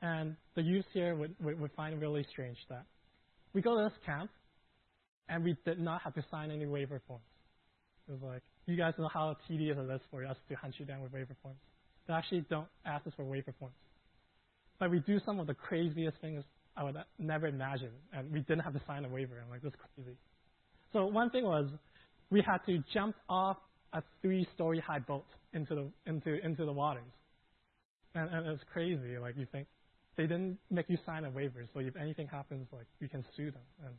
And 0.00 0.36
the 0.54 0.62
youth 0.62 0.84
here 0.92 1.14
would, 1.14 1.34
would, 1.40 1.72
find 1.72 1.94
it 1.94 1.98
really 1.98 2.24
strange 2.30 2.58
that 2.68 2.84
we 3.52 3.60
go 3.60 3.76
to 3.76 3.84
this 3.84 3.98
camp 4.06 4.30
and 5.28 5.42
we 5.42 5.56
did 5.64 5.80
not 5.80 6.02
have 6.02 6.14
to 6.14 6.24
sign 6.30 6.50
any 6.50 6.66
waiver 6.66 7.02
forms. 7.06 7.24
It 8.08 8.12
was 8.12 8.22
like, 8.22 8.42
you 8.66 8.76
guys 8.76 8.94
know 8.98 9.08
how 9.12 9.36
tedious 9.48 9.76
it 9.78 9.92
is 9.92 10.00
for 10.10 10.24
us 10.24 10.36
to 10.48 10.54
hunt 10.54 10.74
you 10.78 10.86
down 10.86 11.02
with 11.02 11.12
waiver 11.12 11.36
forms. 11.42 11.58
They 12.06 12.14
actually 12.14 12.44
don't 12.48 12.68
ask 12.86 13.06
us 13.06 13.12
for 13.16 13.24
waiver 13.24 13.52
forms. 13.58 13.74
But 14.78 14.90
we 14.90 15.00
do 15.00 15.18
some 15.26 15.40
of 15.40 15.46
the 15.46 15.54
craziest 15.54 16.16
things 16.20 16.44
I 16.76 16.84
would 16.84 16.96
never 17.18 17.48
imagine, 17.48 17.90
and 18.12 18.30
we 18.32 18.40
didn't 18.40 18.60
have 18.60 18.72
to 18.72 18.80
sign 18.86 19.04
a 19.04 19.08
waiver. 19.08 19.42
I'm 19.42 19.50
like, 19.50 19.62
this 19.62 19.72
is 19.72 19.78
crazy. 19.94 20.16
So 20.92 21.06
one 21.06 21.30
thing 21.30 21.44
was, 21.44 21.68
we 22.30 22.40
had 22.40 22.58
to 22.66 22.82
jump 22.94 23.16
off 23.28 23.56
a 23.92 24.02
three-story 24.22 24.80
high 24.86 25.00
boat 25.00 25.26
into 25.52 25.74
the 25.74 25.90
into 26.06 26.44
into 26.44 26.64
the 26.64 26.72
waters, 26.72 27.10
and, 28.14 28.30
and 28.32 28.46
it's 28.46 28.62
crazy. 28.72 29.18
Like 29.18 29.36
you 29.36 29.46
think 29.50 29.66
they 30.18 30.24
didn't 30.24 30.58
make 30.70 30.90
you 30.90 30.98
sign 31.06 31.24
a 31.24 31.30
waiver, 31.30 31.64
so 31.72 31.78
if 31.80 31.96
anything 31.96 32.26
happens, 32.26 32.66
like 32.72 32.86
you 33.00 33.08
can 33.08 33.24
sue 33.36 33.52
them. 33.52 33.62
And 33.86 33.94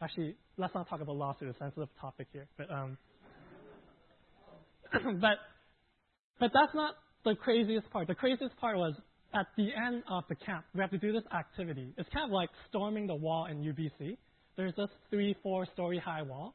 actually, 0.00 0.36
let's 0.56 0.72
not 0.74 0.88
talk 0.88 1.00
about 1.00 1.16
lawsuit, 1.16 1.48
a 1.48 1.58
sensitive 1.58 1.88
topic 2.00 2.28
here. 2.32 2.46
But 2.56 2.70
um, 2.70 2.96
but 5.20 5.38
but 6.38 6.50
that's 6.54 6.74
not 6.74 6.94
the 7.24 7.34
craziest 7.34 7.90
part. 7.90 8.06
The 8.06 8.14
craziest 8.14 8.56
part 8.58 8.76
was 8.76 8.94
at 9.34 9.46
the 9.56 9.70
end 9.74 10.04
of 10.08 10.22
the 10.28 10.36
camp, 10.36 10.64
we 10.72 10.80
have 10.80 10.90
to 10.90 10.98
do 10.98 11.12
this 11.12 11.24
activity. 11.36 11.92
It's 11.98 12.08
kind 12.10 12.26
of 12.26 12.30
like 12.30 12.50
storming 12.68 13.08
the 13.08 13.16
wall 13.16 13.46
in 13.46 13.58
UBC. 13.58 14.16
There's 14.56 14.74
this 14.76 14.90
three, 15.10 15.34
four 15.42 15.66
story 15.74 15.98
high 15.98 16.22
wall 16.22 16.54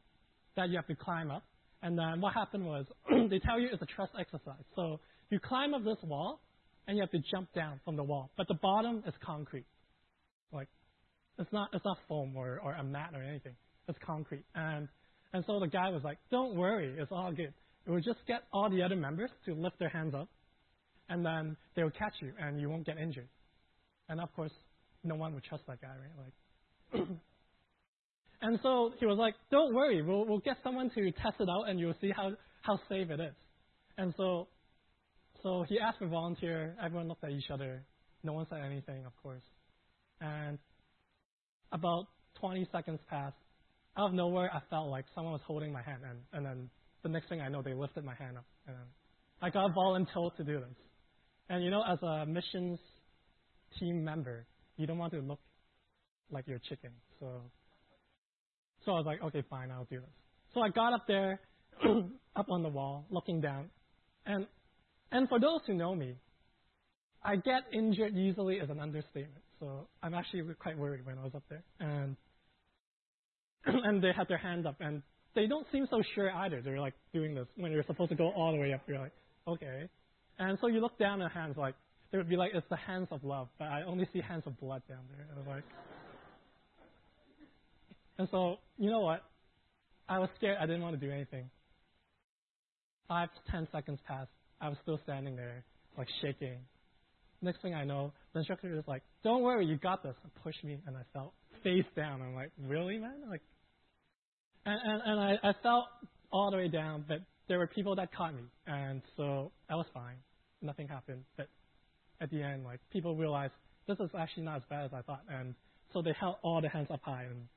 that 0.55 0.69
you 0.69 0.77
have 0.77 0.87
to 0.87 0.95
climb 0.95 1.31
up. 1.31 1.43
And 1.83 1.97
then 1.97 2.21
what 2.21 2.33
happened 2.33 2.65
was 2.65 2.85
they 3.29 3.39
tell 3.39 3.59
you 3.59 3.67
it's 3.73 3.81
a 3.81 3.85
trust 3.85 4.13
exercise. 4.17 4.63
So 4.75 5.01
you 5.29 5.39
climb 5.39 5.73
up 5.73 5.83
this 5.83 5.97
wall 6.03 6.39
and 6.89 6.97
you 6.97 7.03
have 7.03 7.11
to 7.11 7.21
jump 7.29 7.53
down 7.53 7.79
from 7.85 7.95
the 7.95 8.03
wall. 8.03 8.31
But 8.35 8.47
the 8.47 8.55
bottom 8.55 9.03
is 9.05 9.13
concrete. 9.23 9.67
Like 10.51 10.67
it's 11.37 11.51
not 11.53 11.69
it's 11.73 11.85
not 11.85 11.99
foam 12.07 12.33
or, 12.35 12.59
or 12.63 12.73
a 12.73 12.83
mat 12.83 13.11
or 13.13 13.21
anything. 13.21 13.53
It's 13.87 13.99
concrete. 14.03 14.43
And 14.55 14.87
and 15.31 15.43
so 15.45 15.59
the 15.59 15.67
guy 15.67 15.89
was 15.89 16.01
like, 16.03 16.17
Don't 16.31 16.55
worry, 16.55 16.95
it's 16.97 17.11
all 17.11 17.31
good. 17.31 17.53
It 17.85 17.91
will 17.91 18.01
just 18.01 18.25
get 18.27 18.41
all 18.51 18.71
the 18.71 18.81
other 18.81 18.95
members 18.95 19.29
to 19.45 19.53
lift 19.53 19.77
their 19.77 19.89
hands 19.89 20.15
up 20.15 20.29
and 21.09 21.23
then 21.23 21.55
they 21.75 21.83
will 21.83 21.91
catch 21.91 22.13
you 22.21 22.33
and 22.39 22.59
you 22.59 22.69
won't 22.69 22.87
get 22.87 22.97
injured. 22.97 23.29
And 24.09 24.19
of 24.19 24.33
course, 24.35 24.51
no 25.03 25.13
one 25.13 25.35
would 25.35 25.43
trust 25.43 25.65
that 25.67 25.79
guy, 25.81 25.89
right? 25.89 26.99
Like 26.99 27.07
And 28.41 28.57
so 28.63 28.93
he 28.99 29.05
was 29.05 29.19
like, 29.19 29.35
Don't 29.51 29.75
worry, 29.75 30.01
we'll, 30.01 30.25
we'll 30.25 30.39
get 30.39 30.57
someone 30.63 30.89
to 30.95 31.11
test 31.11 31.35
it 31.39 31.49
out 31.49 31.69
and 31.69 31.79
you'll 31.79 31.93
see 32.01 32.11
how, 32.15 32.31
how 32.61 32.79
safe 32.89 33.11
it 33.11 33.19
is. 33.19 33.35
And 33.99 34.11
so, 34.17 34.47
so 35.43 35.65
he 35.67 35.79
asked 35.79 35.99
for 35.99 36.05
a 36.05 36.09
volunteer. 36.09 36.75
Everyone 36.83 37.07
looked 37.07 37.23
at 37.23 37.31
each 37.31 37.49
other. 37.51 37.83
No 38.23 38.33
one 38.33 38.45
said 38.49 38.59
anything, 38.65 39.05
of 39.05 39.13
course. 39.21 39.43
And 40.21 40.57
about 41.71 42.07
20 42.39 42.67
seconds 42.71 42.99
passed. 43.09 43.35
Out 43.97 44.09
of 44.09 44.13
nowhere, 44.13 44.49
I 44.53 44.61
felt 44.69 44.89
like 44.89 45.05
someone 45.15 45.33
was 45.33 45.41
holding 45.45 45.71
my 45.71 45.81
hand. 45.81 46.01
And, 46.07 46.19
and 46.33 46.45
then 46.45 46.69
the 47.03 47.09
next 47.09 47.29
thing 47.29 47.41
I 47.41 47.49
know, 47.49 47.61
they 47.61 47.73
lifted 47.73 48.03
my 48.03 48.15
hand 48.15 48.37
up. 48.37 48.45
And 48.67 48.75
I 49.41 49.49
got 49.49 49.73
volunteered 49.73 50.35
to 50.37 50.43
do 50.43 50.59
this. 50.59 50.75
And 51.49 51.63
you 51.63 51.71
know, 51.71 51.83
as 51.89 51.97
a 52.03 52.25
missions 52.25 52.79
team 53.79 54.03
member, 54.03 54.45
you 54.77 54.87
don't 54.87 54.97
want 54.97 55.13
to 55.13 55.19
look 55.19 55.39
like 56.31 56.45
you're 56.47 56.59
chicken. 56.59 56.91
So 57.19 57.41
so 58.85 58.91
I 58.91 58.95
was 58.95 59.05
like, 59.05 59.21
okay, 59.21 59.43
fine, 59.49 59.71
I'll 59.71 59.87
do 59.89 59.99
this. 59.99 60.09
So 60.53 60.61
I 60.61 60.69
got 60.69 60.93
up 60.93 61.05
there, 61.07 61.39
up 62.35 62.47
on 62.49 62.63
the 62.63 62.69
wall, 62.69 63.05
looking 63.09 63.41
down. 63.41 63.69
And, 64.25 64.47
and 65.11 65.27
for 65.29 65.39
those 65.39 65.61
who 65.65 65.73
know 65.73 65.95
me, 65.95 66.15
I 67.23 67.35
get 67.35 67.63
injured 67.73 68.15
easily 68.15 68.59
as 68.59 68.69
an 68.69 68.79
understatement. 68.79 69.43
So 69.59 69.87
I'm 70.01 70.13
actually 70.13 70.43
quite 70.59 70.77
worried 70.77 71.05
when 71.05 71.17
I 71.17 71.23
was 71.23 71.33
up 71.35 71.43
there. 71.49 71.63
And, 71.79 72.15
and 73.65 74.01
they 74.01 74.11
had 74.15 74.27
their 74.27 74.37
hand 74.37 74.65
up, 74.65 74.77
and 74.79 75.01
they 75.35 75.47
don't 75.47 75.67
seem 75.71 75.87
so 75.89 76.01
sure 76.15 76.31
either. 76.31 76.61
They're 76.61 76.79
like 76.79 76.93
doing 77.13 77.35
this 77.35 77.47
when 77.57 77.71
you're 77.71 77.83
supposed 77.83 78.09
to 78.11 78.15
go 78.15 78.31
all 78.31 78.51
the 78.51 78.57
way 78.59 78.73
up. 78.73 78.81
You're 78.87 78.99
like, 78.99 79.13
okay. 79.47 79.89
And 80.37 80.57
so 80.61 80.67
you 80.67 80.79
look 80.79 80.97
down 80.97 81.21
at 81.21 81.31
hands 81.31 81.55
like, 81.57 81.75
they 82.11 82.17
would 82.17 82.29
be 82.29 82.37
like, 82.37 82.51
it's 82.53 82.65
the 82.69 82.77
hands 82.77 83.07
of 83.11 83.23
love, 83.23 83.49
but 83.59 83.65
I 83.65 83.83
only 83.83 84.07
see 84.11 84.21
hands 84.21 84.43
of 84.47 84.59
blood 84.59 84.81
down 84.89 85.01
there. 85.15 85.27
I 85.31 85.37
was 85.37 85.47
like, 85.47 85.63
and 88.17 88.27
so, 88.31 88.57
you 88.77 88.89
know 88.89 88.99
what? 88.99 89.23
I 90.07 90.19
was 90.19 90.29
scared. 90.35 90.57
I 90.59 90.65
didn't 90.65 90.81
want 90.81 90.99
to 90.99 91.05
do 91.05 91.11
anything. 91.11 91.49
Five 93.07 93.29
ten 93.49 93.67
seconds 93.71 93.99
passed. 94.07 94.29
I 94.61 94.69
was 94.69 94.77
still 94.83 94.99
standing 95.03 95.35
there, 95.35 95.63
like 95.97 96.07
shaking. 96.21 96.59
Next 97.41 97.61
thing 97.61 97.73
I 97.73 97.85
know, 97.85 98.11
the 98.33 98.39
instructor 98.39 98.73
is 98.77 98.83
like, 98.87 99.03
"Don't 99.23 99.43
worry, 99.43 99.65
you 99.65 99.77
got 99.77 100.03
this." 100.03 100.15
And 100.23 100.31
pushed 100.43 100.63
me, 100.63 100.79
and 100.85 100.97
I 100.97 101.01
fell 101.13 101.33
face 101.63 101.85
down. 101.95 102.21
I'm 102.21 102.35
like, 102.35 102.51
"Really, 102.67 102.97
man?" 102.97 103.29
Like, 103.29 103.41
and 104.65 104.79
and, 104.83 105.01
and 105.05 105.19
I, 105.19 105.49
I 105.49 105.53
fell 105.63 105.87
all 106.31 106.51
the 106.51 106.57
way 106.57 106.67
down, 106.67 107.05
but 107.07 107.21
there 107.47 107.57
were 107.57 107.67
people 107.67 107.95
that 107.95 108.13
caught 108.13 108.35
me, 108.35 108.43
and 108.67 109.01
so 109.15 109.51
I 109.69 109.75
was 109.75 109.85
fine. 109.93 110.17
Nothing 110.61 110.87
happened. 110.87 111.23
But 111.37 111.47
at 112.21 112.29
the 112.29 112.43
end, 112.43 112.65
like 112.65 112.79
people 112.91 113.15
realized 113.15 113.53
this 113.87 113.99
is 113.99 114.09
actually 114.17 114.43
not 114.43 114.57
as 114.57 114.63
bad 114.69 114.85
as 114.85 114.91
I 114.93 115.01
thought, 115.01 115.23
and 115.29 115.55
so 115.93 116.01
they 116.01 116.13
held 116.19 116.35
all 116.43 116.61
the 116.61 116.69
hands 116.69 116.87
up 116.91 117.01
high 117.03 117.23
and 117.23 117.47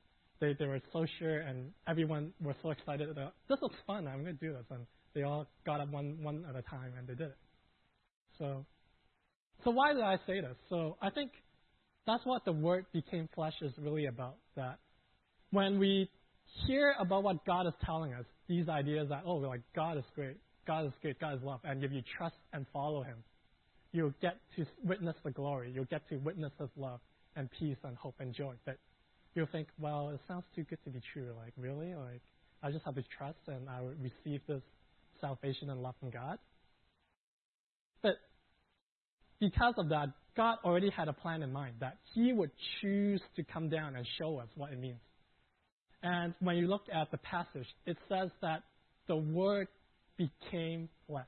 they, 0.40 0.54
they 0.58 0.66
were 0.66 0.80
so 0.92 1.06
sure 1.18 1.40
and 1.40 1.70
everyone 1.86 2.32
was 2.42 2.56
so 2.62 2.70
excited 2.70 3.08
that 3.14 3.32
this 3.48 3.58
looks 3.62 3.76
fun, 3.86 4.08
I'm 4.08 4.24
to 4.24 4.32
do 4.32 4.52
this. 4.52 4.64
And 4.70 4.86
they 5.14 5.22
all 5.22 5.46
got 5.66 5.80
up 5.80 5.90
one, 5.90 6.18
one 6.22 6.44
at 6.48 6.56
a 6.56 6.62
time 6.62 6.92
and 6.98 7.06
they 7.06 7.14
did 7.14 7.28
it. 7.28 7.38
So, 8.38 8.64
so 9.64 9.70
why 9.70 9.92
did 9.92 10.02
I 10.02 10.16
say 10.26 10.40
this? 10.40 10.56
So 10.68 10.96
I 11.00 11.10
think 11.10 11.32
that's 12.06 12.24
what 12.24 12.44
the 12.44 12.52
word 12.52 12.86
became 12.92 13.28
flesh 13.34 13.54
is 13.60 13.72
really 13.78 14.06
about. 14.06 14.36
That 14.56 14.78
when 15.50 15.78
we 15.78 16.10
hear 16.66 16.94
about 16.98 17.22
what 17.22 17.44
God 17.44 17.66
is 17.66 17.74
telling 17.84 18.12
us, 18.14 18.24
these 18.48 18.68
ideas 18.68 19.08
that, 19.10 19.22
oh, 19.24 19.36
like 19.36 19.60
God 19.74 19.98
is 19.98 20.04
great, 20.14 20.36
God 20.66 20.86
is 20.86 20.92
great, 21.00 21.18
God 21.20 21.34
is 21.34 21.42
love, 21.42 21.60
and 21.64 21.82
if 21.82 21.92
you 21.92 22.02
trust 22.16 22.36
and 22.52 22.66
follow 22.72 23.02
Him, 23.02 23.18
you'll 23.92 24.14
get 24.20 24.36
to 24.56 24.66
witness 24.84 25.16
the 25.24 25.30
glory. 25.30 25.70
You'll 25.72 25.84
get 25.84 26.08
to 26.08 26.16
witness 26.16 26.52
His 26.58 26.70
love 26.76 27.00
and 27.36 27.48
peace 27.58 27.76
and 27.84 27.96
hope 27.96 28.14
and 28.18 28.34
joy 28.34 28.54
that 28.66 28.76
you'll 29.34 29.46
think, 29.46 29.68
well, 29.78 30.10
it 30.10 30.20
sounds 30.28 30.44
too 30.54 30.64
good 30.64 30.78
to 30.84 30.90
be 30.90 31.00
true. 31.12 31.32
Like, 31.38 31.52
really? 31.56 31.94
Like, 31.94 32.20
I 32.62 32.70
just 32.70 32.84
have 32.84 32.94
to 32.94 33.04
trust 33.16 33.38
and 33.46 33.68
I 33.68 33.80
will 33.80 33.94
receive 34.00 34.40
this 34.46 34.62
salvation 35.22 35.70
and 35.70 35.82
love 35.82 35.94
from 35.98 36.10
God. 36.10 36.38
But 38.02 38.16
because 39.40 39.74
of 39.78 39.88
that, 39.88 40.08
God 40.36 40.56
already 40.64 40.90
had 40.90 41.08
a 41.08 41.12
plan 41.14 41.42
in 41.42 41.52
mind 41.52 41.76
that 41.80 41.96
He 42.14 42.32
would 42.32 42.50
choose 42.80 43.22
to 43.36 43.44
come 43.44 43.70
down 43.70 43.96
and 43.96 44.06
show 44.18 44.38
us 44.38 44.48
what 44.56 44.72
it 44.72 44.78
means. 44.78 45.00
And 46.02 46.34
when 46.40 46.56
you 46.56 46.66
look 46.66 46.82
at 46.92 47.10
the 47.10 47.18
passage, 47.18 47.66
it 47.86 47.96
says 48.08 48.30
that 48.42 48.62
the 49.06 49.16
Word 49.16 49.68
became 50.16 50.88
flesh. 51.06 51.24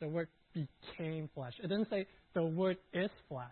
The 0.00 0.08
Word 0.08 0.28
became 0.54 1.28
flesh. 1.34 1.54
It 1.62 1.68
didn't 1.68 1.88
say 1.88 2.06
the 2.34 2.44
Word 2.44 2.76
is 2.92 3.10
flesh. 3.28 3.46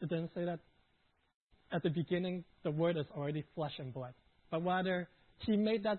It 0.00 0.08
didn't 0.08 0.30
say 0.34 0.44
that 0.44 0.60
at 1.72 1.82
the 1.82 1.90
beginning, 1.90 2.44
the 2.62 2.70
Word 2.70 2.96
is 2.96 3.06
already 3.16 3.44
flesh 3.54 3.72
and 3.78 3.92
blood. 3.92 4.14
But 4.50 4.64
rather, 4.64 5.08
He 5.38 5.56
made 5.56 5.84
that 5.84 5.98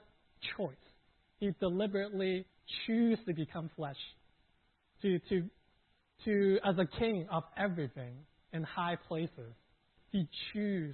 choice. 0.57 0.75
He 1.41 1.51
deliberately 1.59 2.45
chose 2.87 3.17
to 3.25 3.33
become 3.33 3.71
flesh, 3.75 3.97
to, 5.01 5.17
to, 5.27 5.49
to, 6.23 6.59
as 6.63 6.75
a 6.77 6.85
king 6.99 7.27
of 7.31 7.43
everything 7.57 8.13
in 8.53 8.61
high 8.61 8.95
places, 9.07 9.55
He 10.11 10.27
chose 10.53 10.93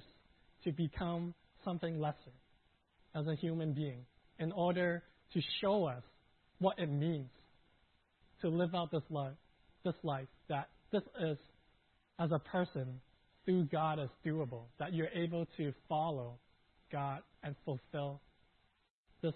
to 0.64 0.72
become 0.72 1.34
something 1.66 2.00
lesser 2.00 2.32
as 3.14 3.26
a 3.26 3.34
human 3.34 3.74
being 3.74 4.06
in 4.38 4.50
order 4.52 5.02
to 5.34 5.40
show 5.60 5.84
us 5.84 6.02
what 6.60 6.78
it 6.78 6.90
means 6.90 7.28
to 8.40 8.48
live 8.48 8.74
out 8.74 8.90
this 8.90 9.02
life, 9.10 9.36
this 9.84 9.96
life 10.02 10.28
that 10.48 10.70
this 10.90 11.02
is 11.20 11.36
as 12.18 12.32
a 12.32 12.38
person 12.38 13.00
through 13.44 13.64
God 13.64 13.98
is 13.98 14.08
doable, 14.24 14.62
that 14.78 14.94
you're 14.94 15.10
able 15.14 15.46
to 15.58 15.74
follow 15.90 16.38
God 16.90 17.20
and 17.42 17.54
fulfill 17.66 18.22
this 19.20 19.34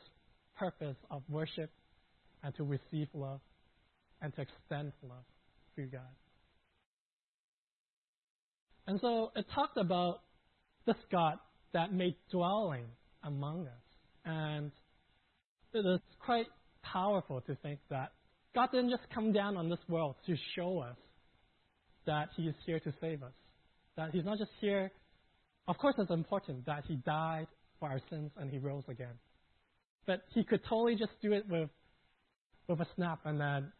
purpose 0.56 0.96
of 1.10 1.22
worship 1.28 1.70
and 2.42 2.54
to 2.56 2.64
receive 2.64 3.08
love 3.14 3.40
and 4.20 4.34
to 4.34 4.42
extend 4.42 4.92
love 5.02 5.24
through 5.74 5.86
God. 5.86 6.00
And 8.86 9.00
so 9.00 9.30
it 9.36 9.46
talked 9.54 9.76
about 9.76 10.20
this 10.86 10.96
God 11.10 11.34
that 11.72 11.92
made 11.92 12.16
dwelling 12.30 12.86
among 13.22 13.66
us. 13.66 13.72
And 14.24 14.72
it 15.72 15.86
is 15.86 16.00
quite 16.24 16.46
powerful 16.82 17.40
to 17.42 17.54
think 17.56 17.78
that 17.90 18.12
God 18.54 18.68
didn't 18.72 18.90
just 18.90 19.04
come 19.14 19.32
down 19.32 19.56
on 19.56 19.68
this 19.68 19.78
world 19.88 20.16
to 20.26 20.36
show 20.54 20.80
us 20.80 20.96
that 22.06 22.28
He 22.36 22.44
is 22.44 22.54
here 22.66 22.80
to 22.80 22.92
save 23.00 23.22
us. 23.22 23.32
That 23.96 24.10
he's 24.12 24.24
not 24.24 24.38
just 24.38 24.50
here. 24.60 24.90
Of 25.68 25.76
course, 25.78 25.94
it's 25.98 26.10
important 26.10 26.66
that 26.66 26.84
he 26.86 26.96
died 26.96 27.46
for 27.78 27.88
our 27.88 28.00
sins 28.10 28.30
and 28.36 28.50
he 28.50 28.58
rose 28.58 28.84
again. 28.88 29.14
But 30.06 30.22
he 30.34 30.44
could 30.44 30.60
totally 30.68 30.96
just 30.96 31.12
do 31.22 31.32
it 31.32 31.48
with 31.48 31.70
with 32.68 32.80
a 32.80 32.86
snap 32.96 33.20
and 33.24 33.40
then 33.40 33.72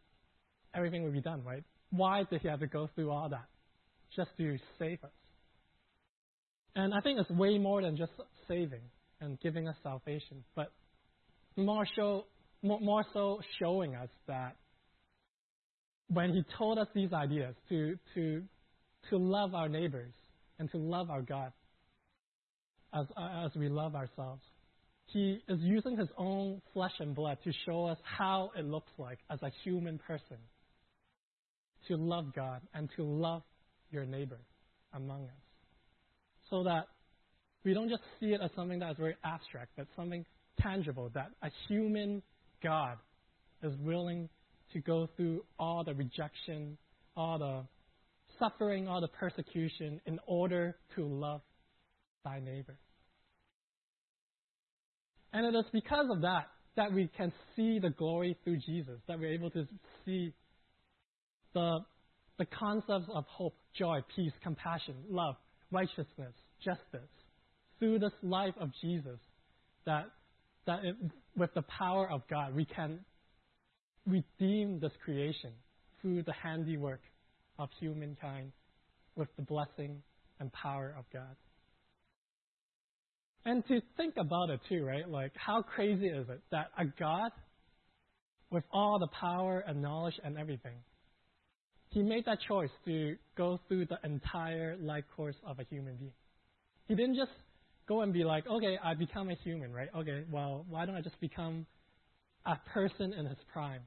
everything 0.75 1.03
would 1.03 1.13
be 1.13 1.21
done, 1.21 1.43
right? 1.43 1.63
Why 1.91 2.23
did 2.29 2.41
he 2.41 2.47
have 2.47 2.59
to 2.59 2.67
go 2.67 2.89
through 2.95 3.11
all 3.11 3.29
that? 3.29 3.45
Just 4.15 4.31
to 4.37 4.57
save 4.77 5.03
us. 5.03 5.11
And 6.75 6.93
I 6.93 7.01
think 7.01 7.19
it's 7.19 7.29
way 7.29 7.57
more 7.57 7.81
than 7.81 7.95
just 7.95 8.11
saving 8.47 8.81
and 9.21 9.39
giving 9.39 9.67
us 9.67 9.75
salvation, 9.83 10.43
but 10.55 10.71
more 11.55 11.85
show 11.95 12.25
more, 12.61 12.79
more 12.79 13.05
so 13.13 13.41
showing 13.59 13.95
us 13.95 14.09
that 14.27 14.55
when 16.07 16.33
he 16.33 16.43
told 16.57 16.79
us 16.79 16.87
these 16.95 17.13
ideas 17.13 17.55
to 17.69 17.97
to 18.15 18.43
to 19.09 19.17
love 19.17 19.53
our 19.53 19.69
neighbors 19.69 20.13
and 20.59 20.69
to 20.71 20.77
love 20.77 21.09
our 21.09 21.21
God 21.21 21.51
as 22.93 23.05
as 23.17 23.51
we 23.55 23.69
love 23.69 23.95
ourselves, 23.95 24.41
he 25.07 25.41
is 25.47 25.59
using 25.61 25.97
his 25.97 26.09
own 26.17 26.61
flesh 26.73 26.93
and 26.99 27.13
blood 27.15 27.37
to 27.43 27.51
show 27.65 27.85
us 27.85 27.97
how 28.03 28.51
it 28.57 28.65
looks 28.65 28.91
like 28.97 29.19
as 29.29 29.41
a 29.41 29.51
human 29.63 29.99
person 29.99 30.37
to 31.87 31.97
love 31.97 32.33
God 32.33 32.61
and 32.73 32.89
to 32.95 33.03
love 33.03 33.43
your 33.91 34.05
neighbor 34.05 34.39
among 34.93 35.25
us. 35.25 35.43
So 36.49 36.63
that 36.63 36.87
we 37.63 37.73
don't 37.73 37.89
just 37.89 38.03
see 38.19 38.27
it 38.27 38.41
as 38.43 38.51
something 38.55 38.79
that 38.79 38.91
is 38.91 38.97
very 38.97 39.15
abstract, 39.23 39.71
but 39.77 39.87
something 39.95 40.25
tangible, 40.59 41.09
that 41.13 41.31
a 41.41 41.49
human 41.67 42.21
God 42.61 42.97
is 43.61 43.73
willing 43.81 44.29
to 44.73 44.79
go 44.79 45.07
through 45.15 45.43
all 45.59 45.83
the 45.83 45.93
rejection, 45.93 46.77
all 47.15 47.37
the 47.37 47.63
suffering, 48.39 48.87
all 48.87 49.01
the 49.01 49.07
persecution 49.07 50.01
in 50.05 50.19
order 50.25 50.75
to 50.95 51.05
love 51.05 51.41
thy 52.25 52.39
neighbor. 52.39 52.77
And 55.33 55.45
it 55.45 55.57
is 55.57 55.65
because 55.73 56.05
of 56.11 56.21
that 56.21 56.47
that 56.75 56.91
we 56.91 57.09
can 57.17 57.31
see 57.55 57.79
the 57.79 57.89
glory 57.89 58.37
through 58.43 58.57
Jesus, 58.57 58.99
that 59.07 59.19
we're 59.19 59.33
able 59.33 59.49
to 59.51 59.67
see 60.05 60.33
the, 61.53 61.79
the 62.39 62.45
concepts 62.45 63.09
of 63.13 63.25
hope, 63.27 63.55
joy, 63.77 63.99
peace, 64.15 64.31
compassion, 64.41 64.95
love, 65.09 65.35
righteousness, 65.71 66.33
justice 66.63 67.09
through 67.79 67.99
this 67.99 68.13
life 68.21 68.53
of 68.59 68.69
Jesus, 68.81 69.19
that, 69.85 70.05
that 70.65 70.79
it, 70.83 70.95
with 71.35 71.53
the 71.53 71.63
power 71.63 72.09
of 72.09 72.21
God, 72.29 72.55
we 72.55 72.65
can 72.65 72.99
redeem 74.07 74.79
this 74.79 74.91
creation 75.03 75.51
through 76.01 76.23
the 76.23 76.33
handiwork 76.33 77.01
of 77.59 77.69
humankind 77.79 78.51
with 79.15 79.27
the 79.35 79.43
blessing 79.43 80.01
and 80.39 80.51
power 80.53 80.95
of 80.97 81.05
God. 81.13 81.35
And 83.45 83.65
to 83.67 83.81
think 83.97 84.15
about 84.17 84.49
it 84.49 84.61
too, 84.69 84.85
right? 84.85 85.07
Like, 85.07 85.33
how 85.35 85.61
crazy 85.61 86.07
is 86.07 86.27
it 86.29 86.41
that 86.51 86.67
a 86.77 86.85
God 86.85 87.31
with 88.49 88.63
all 88.71 88.99
the 88.99 89.07
power 89.07 89.63
and 89.65 89.81
knowledge 89.81 90.13
and 90.23 90.37
everything, 90.37 90.77
he 91.89 92.01
made 92.01 92.25
that 92.25 92.39
choice 92.47 92.69
to 92.85 93.15
go 93.37 93.59
through 93.67 93.85
the 93.85 93.99
entire 94.03 94.77
life 94.79 95.03
course 95.15 95.35
of 95.45 95.59
a 95.59 95.63
human 95.63 95.95
being. 95.97 96.13
He 96.87 96.95
didn't 96.95 97.15
just 97.15 97.31
go 97.87 98.01
and 98.01 98.13
be 98.13 98.23
like, 98.23 98.47
okay, 98.47 98.77
I 98.83 98.93
become 98.93 99.29
a 99.29 99.35
human, 99.35 99.73
right? 99.73 99.89
Okay, 99.95 100.23
well, 100.31 100.65
why 100.69 100.85
don't 100.85 100.95
I 100.95 101.01
just 101.01 101.19
become 101.19 101.65
a 102.45 102.55
person 102.73 103.13
in 103.13 103.25
his 103.25 103.37
prime 103.51 103.81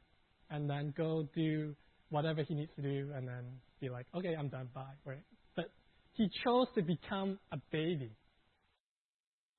and 0.51 0.69
then 0.69 0.93
go 0.97 1.27
do 1.35 1.75
whatever 2.11 2.43
he 2.43 2.55
needs 2.55 2.71
to 2.77 2.83
do 2.83 3.11
and 3.15 3.27
then 3.27 3.45
be 3.81 3.89
like, 3.89 4.07
okay, 4.15 4.35
I'm 4.39 4.49
done, 4.49 4.69
bye, 4.75 4.83
right? 5.05 5.23
But 5.55 5.71
he 6.13 6.29
chose 6.45 6.67
to 6.75 6.83
become 6.83 7.39
a 7.53 7.59
baby 7.73 8.11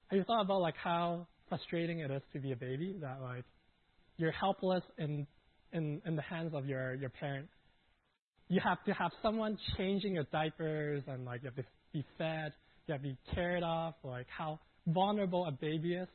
have 0.09 0.17
you 0.17 0.23
thought 0.23 0.41
about 0.41 0.61
like 0.61 0.77
how 0.81 1.27
frustrating 1.49 1.99
it 1.99 2.11
is 2.11 2.21
to 2.33 2.39
be 2.39 2.51
a 2.51 2.55
baby? 2.55 2.95
That 3.01 3.21
like 3.21 3.43
you're 4.17 4.31
helpless 4.31 4.83
in 4.97 5.27
in 5.73 6.01
in 6.05 6.15
the 6.15 6.21
hands 6.21 6.53
of 6.53 6.65
your 6.65 6.95
your 6.95 7.09
parent. 7.09 7.49
You 8.47 8.61
have 8.63 8.81
to 8.85 8.93
have 8.93 9.11
someone 9.21 9.57
changing 9.77 10.15
your 10.15 10.23
diapers 10.31 11.03
and 11.07 11.25
like 11.25 11.43
you 11.43 11.47
have 11.47 11.55
to 11.55 11.65
be 11.91 12.05
fed. 12.17 12.53
You 12.87 12.93
have 12.93 13.01
to 13.01 13.09
be 13.09 13.17
cared 13.35 13.63
of. 13.63 13.95
Like 14.03 14.27
how 14.29 14.59
vulnerable 14.87 15.45
a 15.45 15.51
baby 15.51 15.95
is. 15.95 16.07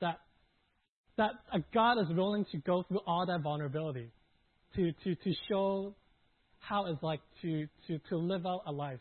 That 0.00 0.20
that 1.16 1.32
a 1.52 1.60
God 1.72 1.98
is 1.98 2.08
willing 2.14 2.44
to 2.52 2.58
go 2.58 2.82
through 2.82 3.00
all 3.06 3.24
that 3.24 3.40
vulnerability 3.40 4.10
to 4.74 4.92
to 4.92 5.14
to 5.14 5.32
show 5.48 5.94
how 6.58 6.84
it's 6.86 7.02
like 7.02 7.20
to 7.40 7.66
to 7.86 7.98
to 8.10 8.16
live 8.18 8.44
out 8.44 8.62
a 8.66 8.72
life 8.72 9.00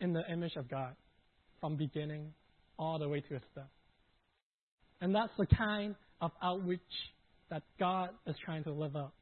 in 0.00 0.12
the 0.12 0.22
image 0.32 0.54
of 0.56 0.70
God 0.70 0.94
from 1.60 1.76
beginning 1.76 2.32
all 2.80 2.98
the 2.98 3.08
way 3.08 3.20
to 3.20 3.34
his 3.34 3.42
death. 3.54 3.64
And 5.00 5.14
that's 5.14 5.32
the 5.38 5.46
kind 5.46 5.94
of 6.20 6.32
outreach 6.42 6.80
that 7.50 7.62
God 7.78 8.10
is 8.26 8.34
trying 8.44 8.64
to 8.64 8.72
live 8.72 8.96
out. 8.96 9.12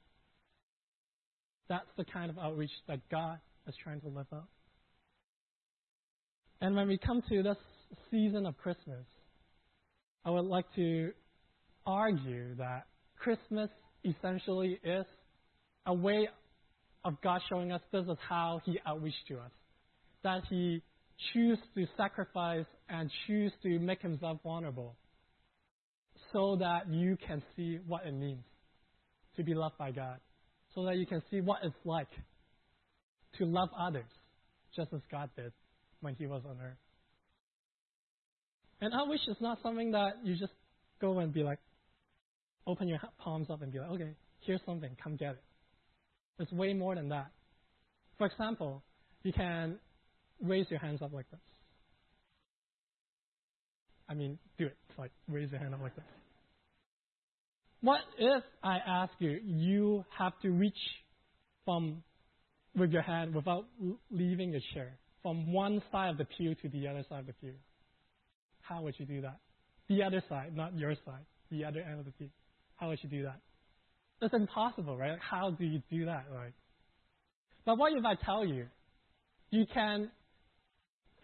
That's 1.68 1.88
the 1.98 2.04
kind 2.04 2.30
of 2.30 2.38
outreach 2.38 2.70
that 2.86 3.00
God 3.10 3.38
is 3.66 3.74
trying 3.82 4.00
to 4.00 4.08
live 4.08 4.26
out. 4.32 4.48
And 6.60 6.74
when 6.74 6.88
we 6.88 6.98
come 6.98 7.22
to 7.28 7.42
this 7.42 7.56
season 8.10 8.46
of 8.46 8.56
Christmas, 8.58 9.04
I 10.24 10.30
would 10.30 10.46
like 10.46 10.66
to 10.76 11.12
argue 11.86 12.54
that 12.56 12.86
Christmas 13.18 13.70
essentially 14.04 14.78
is 14.82 15.04
a 15.86 15.94
way 15.94 16.28
of 17.04 17.20
God 17.22 17.40
showing 17.48 17.72
us 17.72 17.80
this 17.92 18.04
is 18.04 18.18
how 18.28 18.60
He 18.64 18.78
outreached 18.86 19.26
to 19.28 19.34
us. 19.34 19.50
That 20.22 20.42
He 20.48 20.82
choose 21.32 21.58
to 21.74 21.86
sacrifice 21.96 22.66
and 22.88 23.10
choose 23.26 23.52
to 23.62 23.78
make 23.78 24.00
himself 24.00 24.38
vulnerable 24.42 24.96
so 26.32 26.56
that 26.56 26.88
you 26.88 27.16
can 27.26 27.42
see 27.56 27.78
what 27.86 28.06
it 28.06 28.12
means 28.12 28.44
to 29.36 29.42
be 29.44 29.54
loved 29.54 29.78
by 29.78 29.90
God, 29.90 30.18
so 30.74 30.84
that 30.84 30.96
you 30.96 31.06
can 31.06 31.22
see 31.30 31.40
what 31.40 31.58
it's 31.62 31.74
like 31.84 32.08
to 33.38 33.44
love 33.44 33.68
others 33.78 34.10
just 34.74 34.92
as 34.92 35.00
God 35.10 35.30
did 35.36 35.52
when 36.00 36.14
he 36.14 36.26
was 36.26 36.42
on 36.48 36.58
earth. 36.60 36.76
And 38.80 38.92
outreach 38.94 39.26
is 39.28 39.36
not 39.40 39.58
something 39.62 39.92
that 39.92 40.18
you 40.24 40.36
just 40.36 40.52
go 41.00 41.18
and 41.18 41.32
be 41.32 41.42
like, 41.42 41.58
open 42.66 42.88
your 42.88 42.98
palms 43.18 43.48
up 43.50 43.62
and 43.62 43.72
be 43.72 43.78
like, 43.78 43.90
okay, 43.90 44.14
here's 44.40 44.60
something, 44.66 44.90
come 45.02 45.16
get 45.16 45.30
it. 45.30 45.42
It's 46.38 46.52
way 46.52 46.74
more 46.74 46.94
than 46.94 47.08
that. 47.08 47.30
For 48.18 48.26
example, 48.26 48.82
you 49.22 49.32
can 49.32 49.78
raise 50.40 50.66
your 50.70 50.78
hands 50.80 51.02
up 51.02 51.12
like 51.12 51.28
this. 51.30 51.40
I 54.08 54.14
mean, 54.14 54.38
do 54.58 54.66
it. 54.66 54.76
It's 54.88 54.98
Like, 54.98 55.12
raise 55.28 55.50
your 55.50 55.60
hand 55.60 55.74
up 55.74 55.82
like 55.82 55.94
this. 55.94 56.04
What 57.80 58.00
if 58.18 58.42
I 58.62 58.78
ask 58.86 59.12
you, 59.18 59.38
you 59.44 60.04
have 60.18 60.32
to 60.42 60.50
reach 60.50 60.74
from 61.64 62.02
with 62.76 62.90
your 62.90 63.02
hand 63.02 63.34
without 63.34 63.66
leaving 64.10 64.50
your 64.50 64.60
chair 64.74 64.98
from 65.22 65.52
one 65.52 65.82
side 65.92 66.10
of 66.10 66.18
the 66.18 66.24
pew 66.24 66.54
to 66.56 66.68
the 66.68 66.88
other 66.88 67.04
side 67.08 67.20
of 67.20 67.26
the 67.26 67.32
pew? 67.34 67.54
How 68.62 68.82
would 68.82 68.94
you 68.98 69.06
do 69.06 69.20
that? 69.22 69.38
The 69.88 70.02
other 70.02 70.22
side, 70.28 70.56
not 70.56 70.76
your 70.76 70.94
side, 71.06 71.24
the 71.50 71.64
other 71.64 71.80
end 71.80 72.00
of 72.00 72.04
the 72.04 72.12
pew. 72.12 72.28
How 72.76 72.88
would 72.88 72.98
you 73.02 73.08
do 73.08 73.22
that? 73.24 73.40
It's 74.20 74.34
impossible, 74.34 74.96
right? 74.96 75.18
How 75.20 75.50
do 75.50 75.64
you 75.64 75.80
do 75.90 76.06
that, 76.06 76.26
right? 76.34 76.52
But 77.64 77.78
what 77.78 77.92
if 77.92 78.04
I 78.04 78.14
tell 78.24 78.44
you, 78.44 78.66
you 79.50 79.64
can 79.72 80.10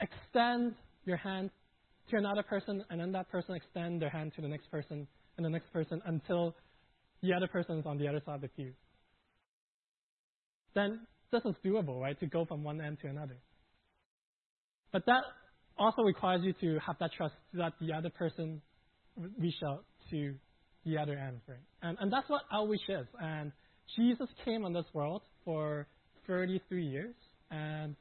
extend 0.00 0.74
your 1.04 1.16
hand 1.16 1.50
to 2.10 2.16
another 2.16 2.42
person, 2.42 2.84
and 2.90 3.00
then 3.00 3.12
that 3.12 3.30
person 3.30 3.54
extend 3.54 4.02
their 4.02 4.10
hand 4.10 4.32
to 4.36 4.42
the 4.42 4.48
next 4.48 4.70
person 4.70 5.06
and 5.36 5.44
the 5.44 5.50
next 5.50 5.72
person 5.72 6.00
until 6.06 6.54
the 7.22 7.32
other 7.32 7.48
person 7.48 7.78
is 7.78 7.86
on 7.86 7.98
the 7.98 8.08
other 8.08 8.20
side 8.24 8.36
of 8.36 8.40
the 8.42 8.48
pew. 8.48 8.72
Then 10.74 11.00
this 11.32 11.42
is 11.44 11.54
doable, 11.64 12.00
right? 12.00 12.18
To 12.20 12.26
go 12.26 12.44
from 12.44 12.62
one 12.62 12.80
end 12.80 12.98
to 13.02 13.08
another. 13.08 13.36
But 14.92 15.06
that 15.06 15.22
also 15.78 16.02
requires 16.02 16.42
you 16.44 16.52
to 16.60 16.78
have 16.80 16.96
that 17.00 17.12
trust 17.16 17.34
that 17.54 17.72
the 17.80 17.92
other 17.92 18.10
person 18.10 18.60
reach 19.38 19.54
out 19.66 19.84
to 20.10 20.34
the 20.84 20.98
other 20.98 21.16
end, 21.16 21.40
right? 21.48 21.58
And, 21.82 21.96
and 22.00 22.12
that's 22.12 22.28
what 22.28 22.42
outreach 22.52 22.88
is. 22.88 23.06
And 23.20 23.52
Jesus 23.96 24.28
came 24.44 24.64
on 24.64 24.72
this 24.72 24.86
world 24.92 25.22
for 25.44 25.86
33 26.26 26.84
years. 26.84 27.14
And 27.50 27.96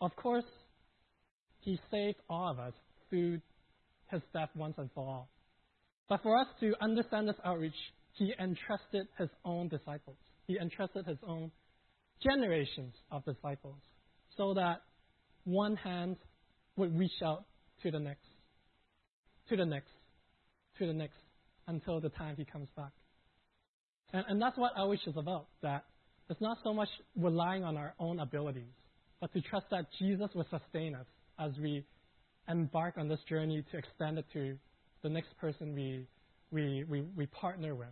of 0.00 0.14
course, 0.16 0.44
he 1.60 1.78
saved 1.90 2.18
all 2.28 2.50
of 2.50 2.58
us 2.58 2.74
through 3.12 3.40
his 4.10 4.22
death 4.32 4.48
once 4.54 4.74
and 4.78 4.90
for 4.94 5.06
all. 5.06 5.28
But 6.08 6.22
for 6.22 6.38
us 6.38 6.46
to 6.60 6.74
understand 6.80 7.28
this 7.28 7.36
outreach, 7.44 7.74
he 8.14 8.32
entrusted 8.40 9.06
his 9.18 9.28
own 9.44 9.68
disciples. 9.68 10.16
He 10.46 10.58
entrusted 10.58 11.06
his 11.06 11.18
own 11.26 11.50
generations 12.22 12.94
of 13.10 13.24
disciples 13.24 13.80
so 14.36 14.54
that 14.54 14.80
one 15.44 15.76
hand 15.76 16.16
would 16.76 16.98
reach 16.98 17.22
out 17.22 17.44
to 17.82 17.90
the 17.90 17.98
next, 17.98 18.26
to 19.50 19.56
the 19.56 19.66
next, 19.66 19.90
to 20.78 20.86
the 20.86 20.92
next, 20.92 21.16
until 21.66 22.00
the 22.00 22.08
time 22.08 22.34
he 22.36 22.44
comes 22.44 22.68
back. 22.76 22.92
And, 24.12 24.24
and 24.28 24.42
that's 24.42 24.56
what 24.56 24.72
outreach 24.76 25.06
is 25.06 25.16
about, 25.16 25.48
that 25.62 25.84
it's 26.30 26.40
not 26.40 26.58
so 26.64 26.72
much 26.72 26.88
relying 27.16 27.64
on 27.64 27.76
our 27.76 27.94
own 27.98 28.20
abilities, 28.20 28.72
but 29.20 29.32
to 29.34 29.40
trust 29.42 29.66
that 29.70 29.86
Jesus 29.98 30.30
will 30.34 30.46
sustain 30.50 30.94
us 30.94 31.06
as 31.38 31.52
we 31.60 31.84
embark 32.48 32.98
on 32.98 33.08
this 33.08 33.20
journey 33.28 33.64
to 33.70 33.78
extend 33.78 34.18
it 34.18 34.26
to 34.32 34.56
the 35.02 35.08
next 35.08 35.36
person 35.38 35.74
we 35.74 36.06
we, 36.52 36.84
we, 36.84 37.02
we 37.16 37.26
partner 37.26 37.74
with 37.74 37.88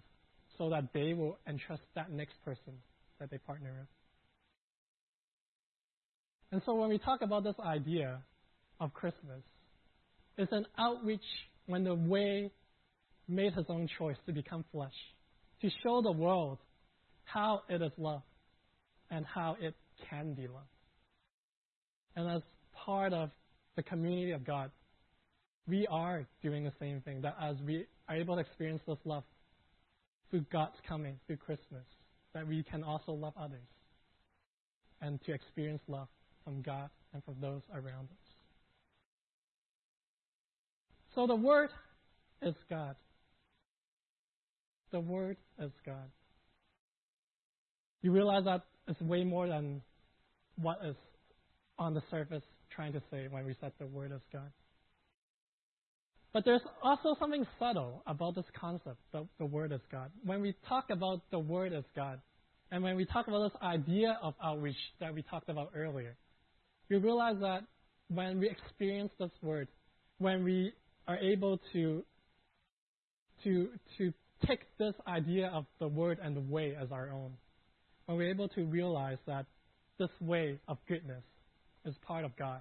so 0.58 0.68
that 0.68 0.92
they 0.92 1.14
will 1.14 1.38
entrust 1.48 1.82
that 1.94 2.12
next 2.12 2.34
person 2.44 2.74
that 3.18 3.30
they 3.30 3.38
partner 3.38 3.70
with. 3.78 3.88
And 6.52 6.62
so 6.66 6.74
when 6.74 6.90
we 6.90 6.98
talk 6.98 7.22
about 7.22 7.42
this 7.44 7.54
idea 7.64 8.20
of 8.78 8.92
Christmas, 8.92 9.42
it's 10.36 10.52
an 10.52 10.66
outreach 10.78 11.20
when 11.66 11.84
the 11.84 11.94
way 11.94 12.50
made 13.28 13.54
his 13.54 13.66
own 13.68 13.88
choice 13.98 14.16
to 14.26 14.32
become 14.32 14.64
flesh, 14.72 14.92
to 15.62 15.70
show 15.82 16.02
the 16.02 16.12
world 16.12 16.58
how 17.24 17.62
it 17.68 17.80
is 17.80 17.92
loved 17.96 18.24
and 19.10 19.24
how 19.24 19.56
it 19.60 19.74
can 20.10 20.34
be 20.34 20.42
loved. 20.42 20.66
And 22.16 22.28
as 22.28 22.42
part 22.74 23.12
of 23.12 23.30
the 23.76 23.82
community 23.82 24.32
of 24.32 24.44
God, 24.44 24.70
we 25.66 25.86
are 25.88 26.26
doing 26.42 26.64
the 26.64 26.72
same 26.80 27.00
thing. 27.00 27.20
That 27.22 27.36
as 27.40 27.56
we 27.64 27.86
are 28.08 28.16
able 28.16 28.34
to 28.34 28.40
experience 28.40 28.82
this 28.86 28.98
love 29.04 29.24
through 30.30 30.46
God's 30.52 30.76
coming, 30.88 31.18
through 31.26 31.36
Christmas, 31.36 31.84
that 32.34 32.46
we 32.46 32.62
can 32.62 32.82
also 32.82 33.12
love 33.12 33.34
others 33.38 33.66
and 35.00 35.20
to 35.24 35.32
experience 35.32 35.82
love 35.88 36.08
from 36.44 36.62
God 36.62 36.90
and 37.12 37.24
from 37.24 37.36
those 37.40 37.62
around 37.72 38.08
us. 38.10 38.30
So 41.14 41.26
the 41.26 41.36
Word 41.36 41.70
is 42.42 42.54
God. 42.68 42.94
The 44.92 45.00
Word 45.00 45.36
is 45.60 45.72
God. 45.84 46.10
You 48.02 48.12
realize 48.12 48.44
that 48.44 48.62
it's 48.88 49.00
way 49.00 49.24
more 49.24 49.46
than 49.46 49.82
what 50.60 50.78
is 50.84 50.96
on 51.78 51.94
the 51.94 52.02
surface 52.10 52.44
trying 52.74 52.92
to 52.92 53.02
say 53.10 53.26
when 53.28 53.44
we 53.44 53.54
said 53.60 53.72
the 53.78 53.86
Word 53.86 54.12
is 54.12 54.20
God. 54.32 54.50
But 56.32 56.44
there's 56.44 56.62
also 56.82 57.16
something 57.18 57.44
subtle 57.58 58.02
about 58.06 58.36
this 58.36 58.44
concept, 58.58 58.98
the, 59.12 59.26
the 59.38 59.46
Word 59.46 59.72
is 59.72 59.80
God. 59.90 60.10
When 60.24 60.40
we 60.40 60.54
talk 60.68 60.90
about 60.90 61.22
the 61.30 61.38
Word 61.38 61.72
is 61.72 61.84
God, 61.96 62.20
and 62.70 62.82
when 62.84 62.96
we 62.96 63.04
talk 63.04 63.26
about 63.26 63.50
this 63.50 63.60
idea 63.62 64.16
of 64.22 64.34
outreach 64.42 64.76
that 65.00 65.12
we 65.12 65.22
talked 65.22 65.48
about 65.48 65.72
earlier, 65.74 66.16
we 66.88 66.96
realize 66.98 67.36
that 67.40 67.64
when 68.08 68.38
we 68.38 68.48
experience 68.48 69.10
this 69.18 69.30
Word, 69.42 69.68
when 70.18 70.44
we 70.44 70.72
are 71.08 71.18
able 71.18 71.60
to, 71.72 72.04
to, 73.42 73.68
to 73.98 74.12
take 74.46 74.60
this 74.78 74.94
idea 75.08 75.48
of 75.48 75.66
the 75.80 75.88
Word 75.88 76.18
and 76.22 76.36
the 76.36 76.40
way 76.40 76.76
as 76.80 76.92
our 76.92 77.10
own, 77.10 77.32
when 78.06 78.18
we're 78.18 78.30
able 78.30 78.48
to 78.48 78.64
realize 78.64 79.18
that 79.26 79.46
this 79.98 80.10
way 80.20 80.58
of 80.68 80.78
goodness 80.88 81.22
is 81.84 81.94
part 82.06 82.24
of 82.24 82.36
God 82.36 82.60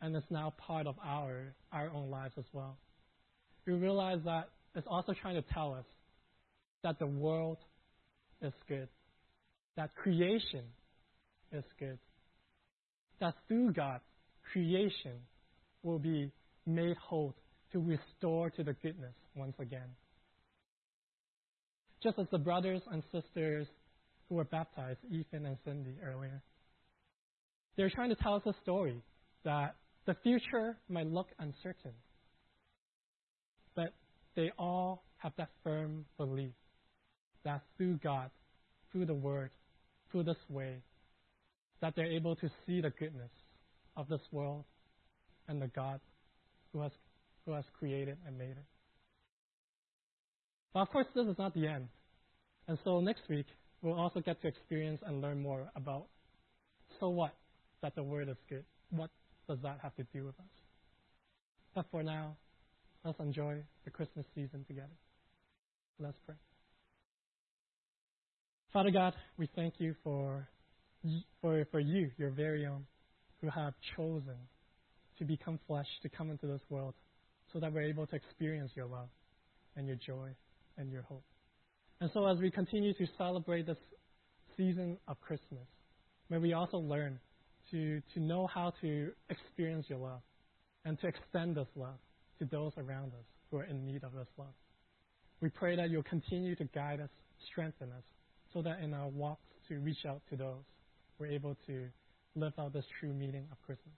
and 0.00 0.16
is 0.16 0.22
now 0.30 0.54
part 0.58 0.86
of 0.86 0.96
our, 1.04 1.54
our 1.72 1.90
own 1.90 2.10
lives 2.10 2.34
as 2.38 2.44
well 2.52 2.76
we 3.66 3.74
realize 3.74 4.18
that 4.24 4.48
it's 4.74 4.86
also 4.88 5.14
trying 5.20 5.34
to 5.34 5.44
tell 5.52 5.74
us 5.74 5.84
that 6.82 6.98
the 6.98 7.06
world 7.06 7.58
is 8.40 8.52
good, 8.68 8.88
that 9.76 9.94
creation 9.94 10.64
is 11.52 11.64
good, 11.78 11.98
that 13.20 13.34
through 13.46 13.72
God, 13.72 14.00
creation 14.52 15.18
will 15.82 15.98
be 15.98 16.32
made 16.66 16.96
whole 16.96 17.34
to 17.72 17.78
restore 17.78 18.50
to 18.50 18.64
the 18.64 18.72
goodness 18.74 19.14
once 19.34 19.54
again. 19.60 19.88
Just 22.02 22.18
as 22.18 22.26
the 22.32 22.38
brothers 22.38 22.82
and 22.90 23.02
sisters 23.12 23.68
who 24.28 24.34
were 24.34 24.44
baptized, 24.44 24.98
Ethan 25.10 25.46
and 25.46 25.56
Cindy, 25.64 25.94
earlier, 26.04 26.42
they're 27.76 27.90
trying 27.90 28.10
to 28.10 28.16
tell 28.16 28.34
us 28.34 28.42
a 28.46 28.54
story 28.62 29.02
that 29.44 29.76
the 30.06 30.16
future 30.22 30.76
might 30.88 31.06
look 31.06 31.28
uncertain, 31.38 31.92
but 33.74 33.92
they 34.36 34.50
all 34.58 35.04
have 35.18 35.32
that 35.38 35.50
firm 35.62 36.04
belief 36.16 36.52
that 37.44 37.62
through 37.76 37.98
God, 38.02 38.30
through 38.90 39.06
the 39.06 39.14
Word, 39.14 39.50
through 40.10 40.24
this 40.24 40.36
way, 40.48 40.82
that 41.80 41.94
they're 41.96 42.06
able 42.06 42.36
to 42.36 42.50
see 42.66 42.80
the 42.80 42.90
goodness 42.90 43.30
of 43.96 44.08
this 44.08 44.20
world 44.30 44.64
and 45.48 45.60
the 45.60 45.68
God 45.68 46.00
who 46.72 46.80
has, 46.80 46.92
who 47.44 47.52
has 47.52 47.64
created 47.78 48.16
and 48.26 48.38
made 48.38 48.50
it. 48.50 48.64
But 50.72 50.80
of 50.80 50.90
course, 50.90 51.06
this 51.14 51.26
is 51.26 51.38
not 51.38 51.54
the 51.54 51.66
end. 51.66 51.88
And 52.68 52.78
so 52.84 53.00
next 53.00 53.22
week, 53.28 53.46
we'll 53.82 53.98
also 53.98 54.20
get 54.20 54.40
to 54.42 54.48
experience 54.48 55.00
and 55.04 55.20
learn 55.20 55.42
more 55.42 55.70
about 55.74 56.06
so 57.00 57.08
what 57.08 57.34
that 57.82 57.94
the 57.94 58.02
Word 58.02 58.28
is 58.28 58.36
good. 58.48 58.64
What 58.90 59.10
does 59.48 59.58
that 59.62 59.78
have 59.82 59.94
to 59.96 60.04
do 60.12 60.24
with 60.24 60.38
us? 60.38 60.46
But 61.74 61.86
for 61.90 62.02
now, 62.02 62.36
Let's 63.04 63.18
enjoy 63.18 63.56
the 63.84 63.90
Christmas 63.90 64.24
season 64.34 64.64
together. 64.66 64.94
Let's 65.98 66.16
pray. 66.24 66.36
Father 68.72 68.90
God, 68.90 69.14
we 69.36 69.48
thank 69.56 69.74
you 69.78 69.94
for, 70.04 70.48
for, 71.40 71.66
for 71.70 71.80
you, 71.80 72.10
your 72.16 72.30
very 72.30 72.64
own, 72.64 72.86
who 73.40 73.50
have 73.50 73.74
chosen 73.96 74.36
to 75.18 75.24
become 75.24 75.58
flesh, 75.66 75.86
to 76.02 76.08
come 76.08 76.30
into 76.30 76.46
this 76.46 76.60
world, 76.70 76.94
so 77.52 77.58
that 77.58 77.72
we're 77.72 77.82
able 77.82 78.06
to 78.06 78.16
experience 78.16 78.70
your 78.76 78.86
love 78.86 79.08
and 79.76 79.86
your 79.86 79.96
joy 79.96 80.28
and 80.78 80.90
your 80.90 81.02
hope. 81.02 81.24
And 82.00 82.10
so 82.14 82.26
as 82.26 82.38
we 82.38 82.50
continue 82.50 82.94
to 82.94 83.06
celebrate 83.18 83.66
this 83.66 83.76
season 84.56 84.96
of 85.08 85.20
Christmas, 85.20 85.66
may 86.30 86.38
we 86.38 86.52
also 86.52 86.78
learn 86.78 87.18
to, 87.72 88.00
to 88.14 88.20
know 88.20 88.46
how 88.46 88.72
to 88.80 89.10
experience 89.28 89.86
your 89.88 89.98
love 89.98 90.20
and 90.84 91.00
to 91.00 91.08
extend 91.08 91.56
this 91.56 91.68
love 91.74 91.98
to 92.38 92.44
those 92.44 92.72
around 92.76 93.08
us 93.08 93.26
who 93.50 93.58
are 93.58 93.64
in 93.64 93.84
need 93.84 94.04
of 94.04 94.12
this 94.12 94.28
love. 94.38 94.54
We 95.40 95.48
pray 95.48 95.76
that 95.76 95.90
you'll 95.90 96.04
continue 96.04 96.54
to 96.56 96.64
guide 96.64 97.00
us, 97.00 97.10
strengthen 97.50 97.90
us, 97.90 98.04
so 98.52 98.62
that 98.62 98.80
in 98.80 98.94
our 98.94 99.08
walks 99.08 99.42
to 99.68 99.78
reach 99.78 100.04
out 100.06 100.20
to 100.30 100.36
those, 100.36 100.64
we're 101.18 101.26
able 101.26 101.56
to 101.66 101.88
live 102.36 102.52
out 102.58 102.72
this 102.72 102.84
true 103.00 103.12
meaning 103.12 103.46
of 103.50 103.60
Christmas 103.66 103.94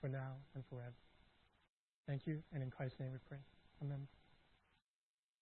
for 0.00 0.08
now 0.08 0.32
and 0.54 0.64
forever. 0.70 0.94
Thank 2.06 2.22
you, 2.26 2.38
and 2.52 2.62
in 2.62 2.70
Christ's 2.70 3.00
name 3.00 3.10
we 3.12 3.18
pray. 3.28 3.38
Amen. 3.82 4.15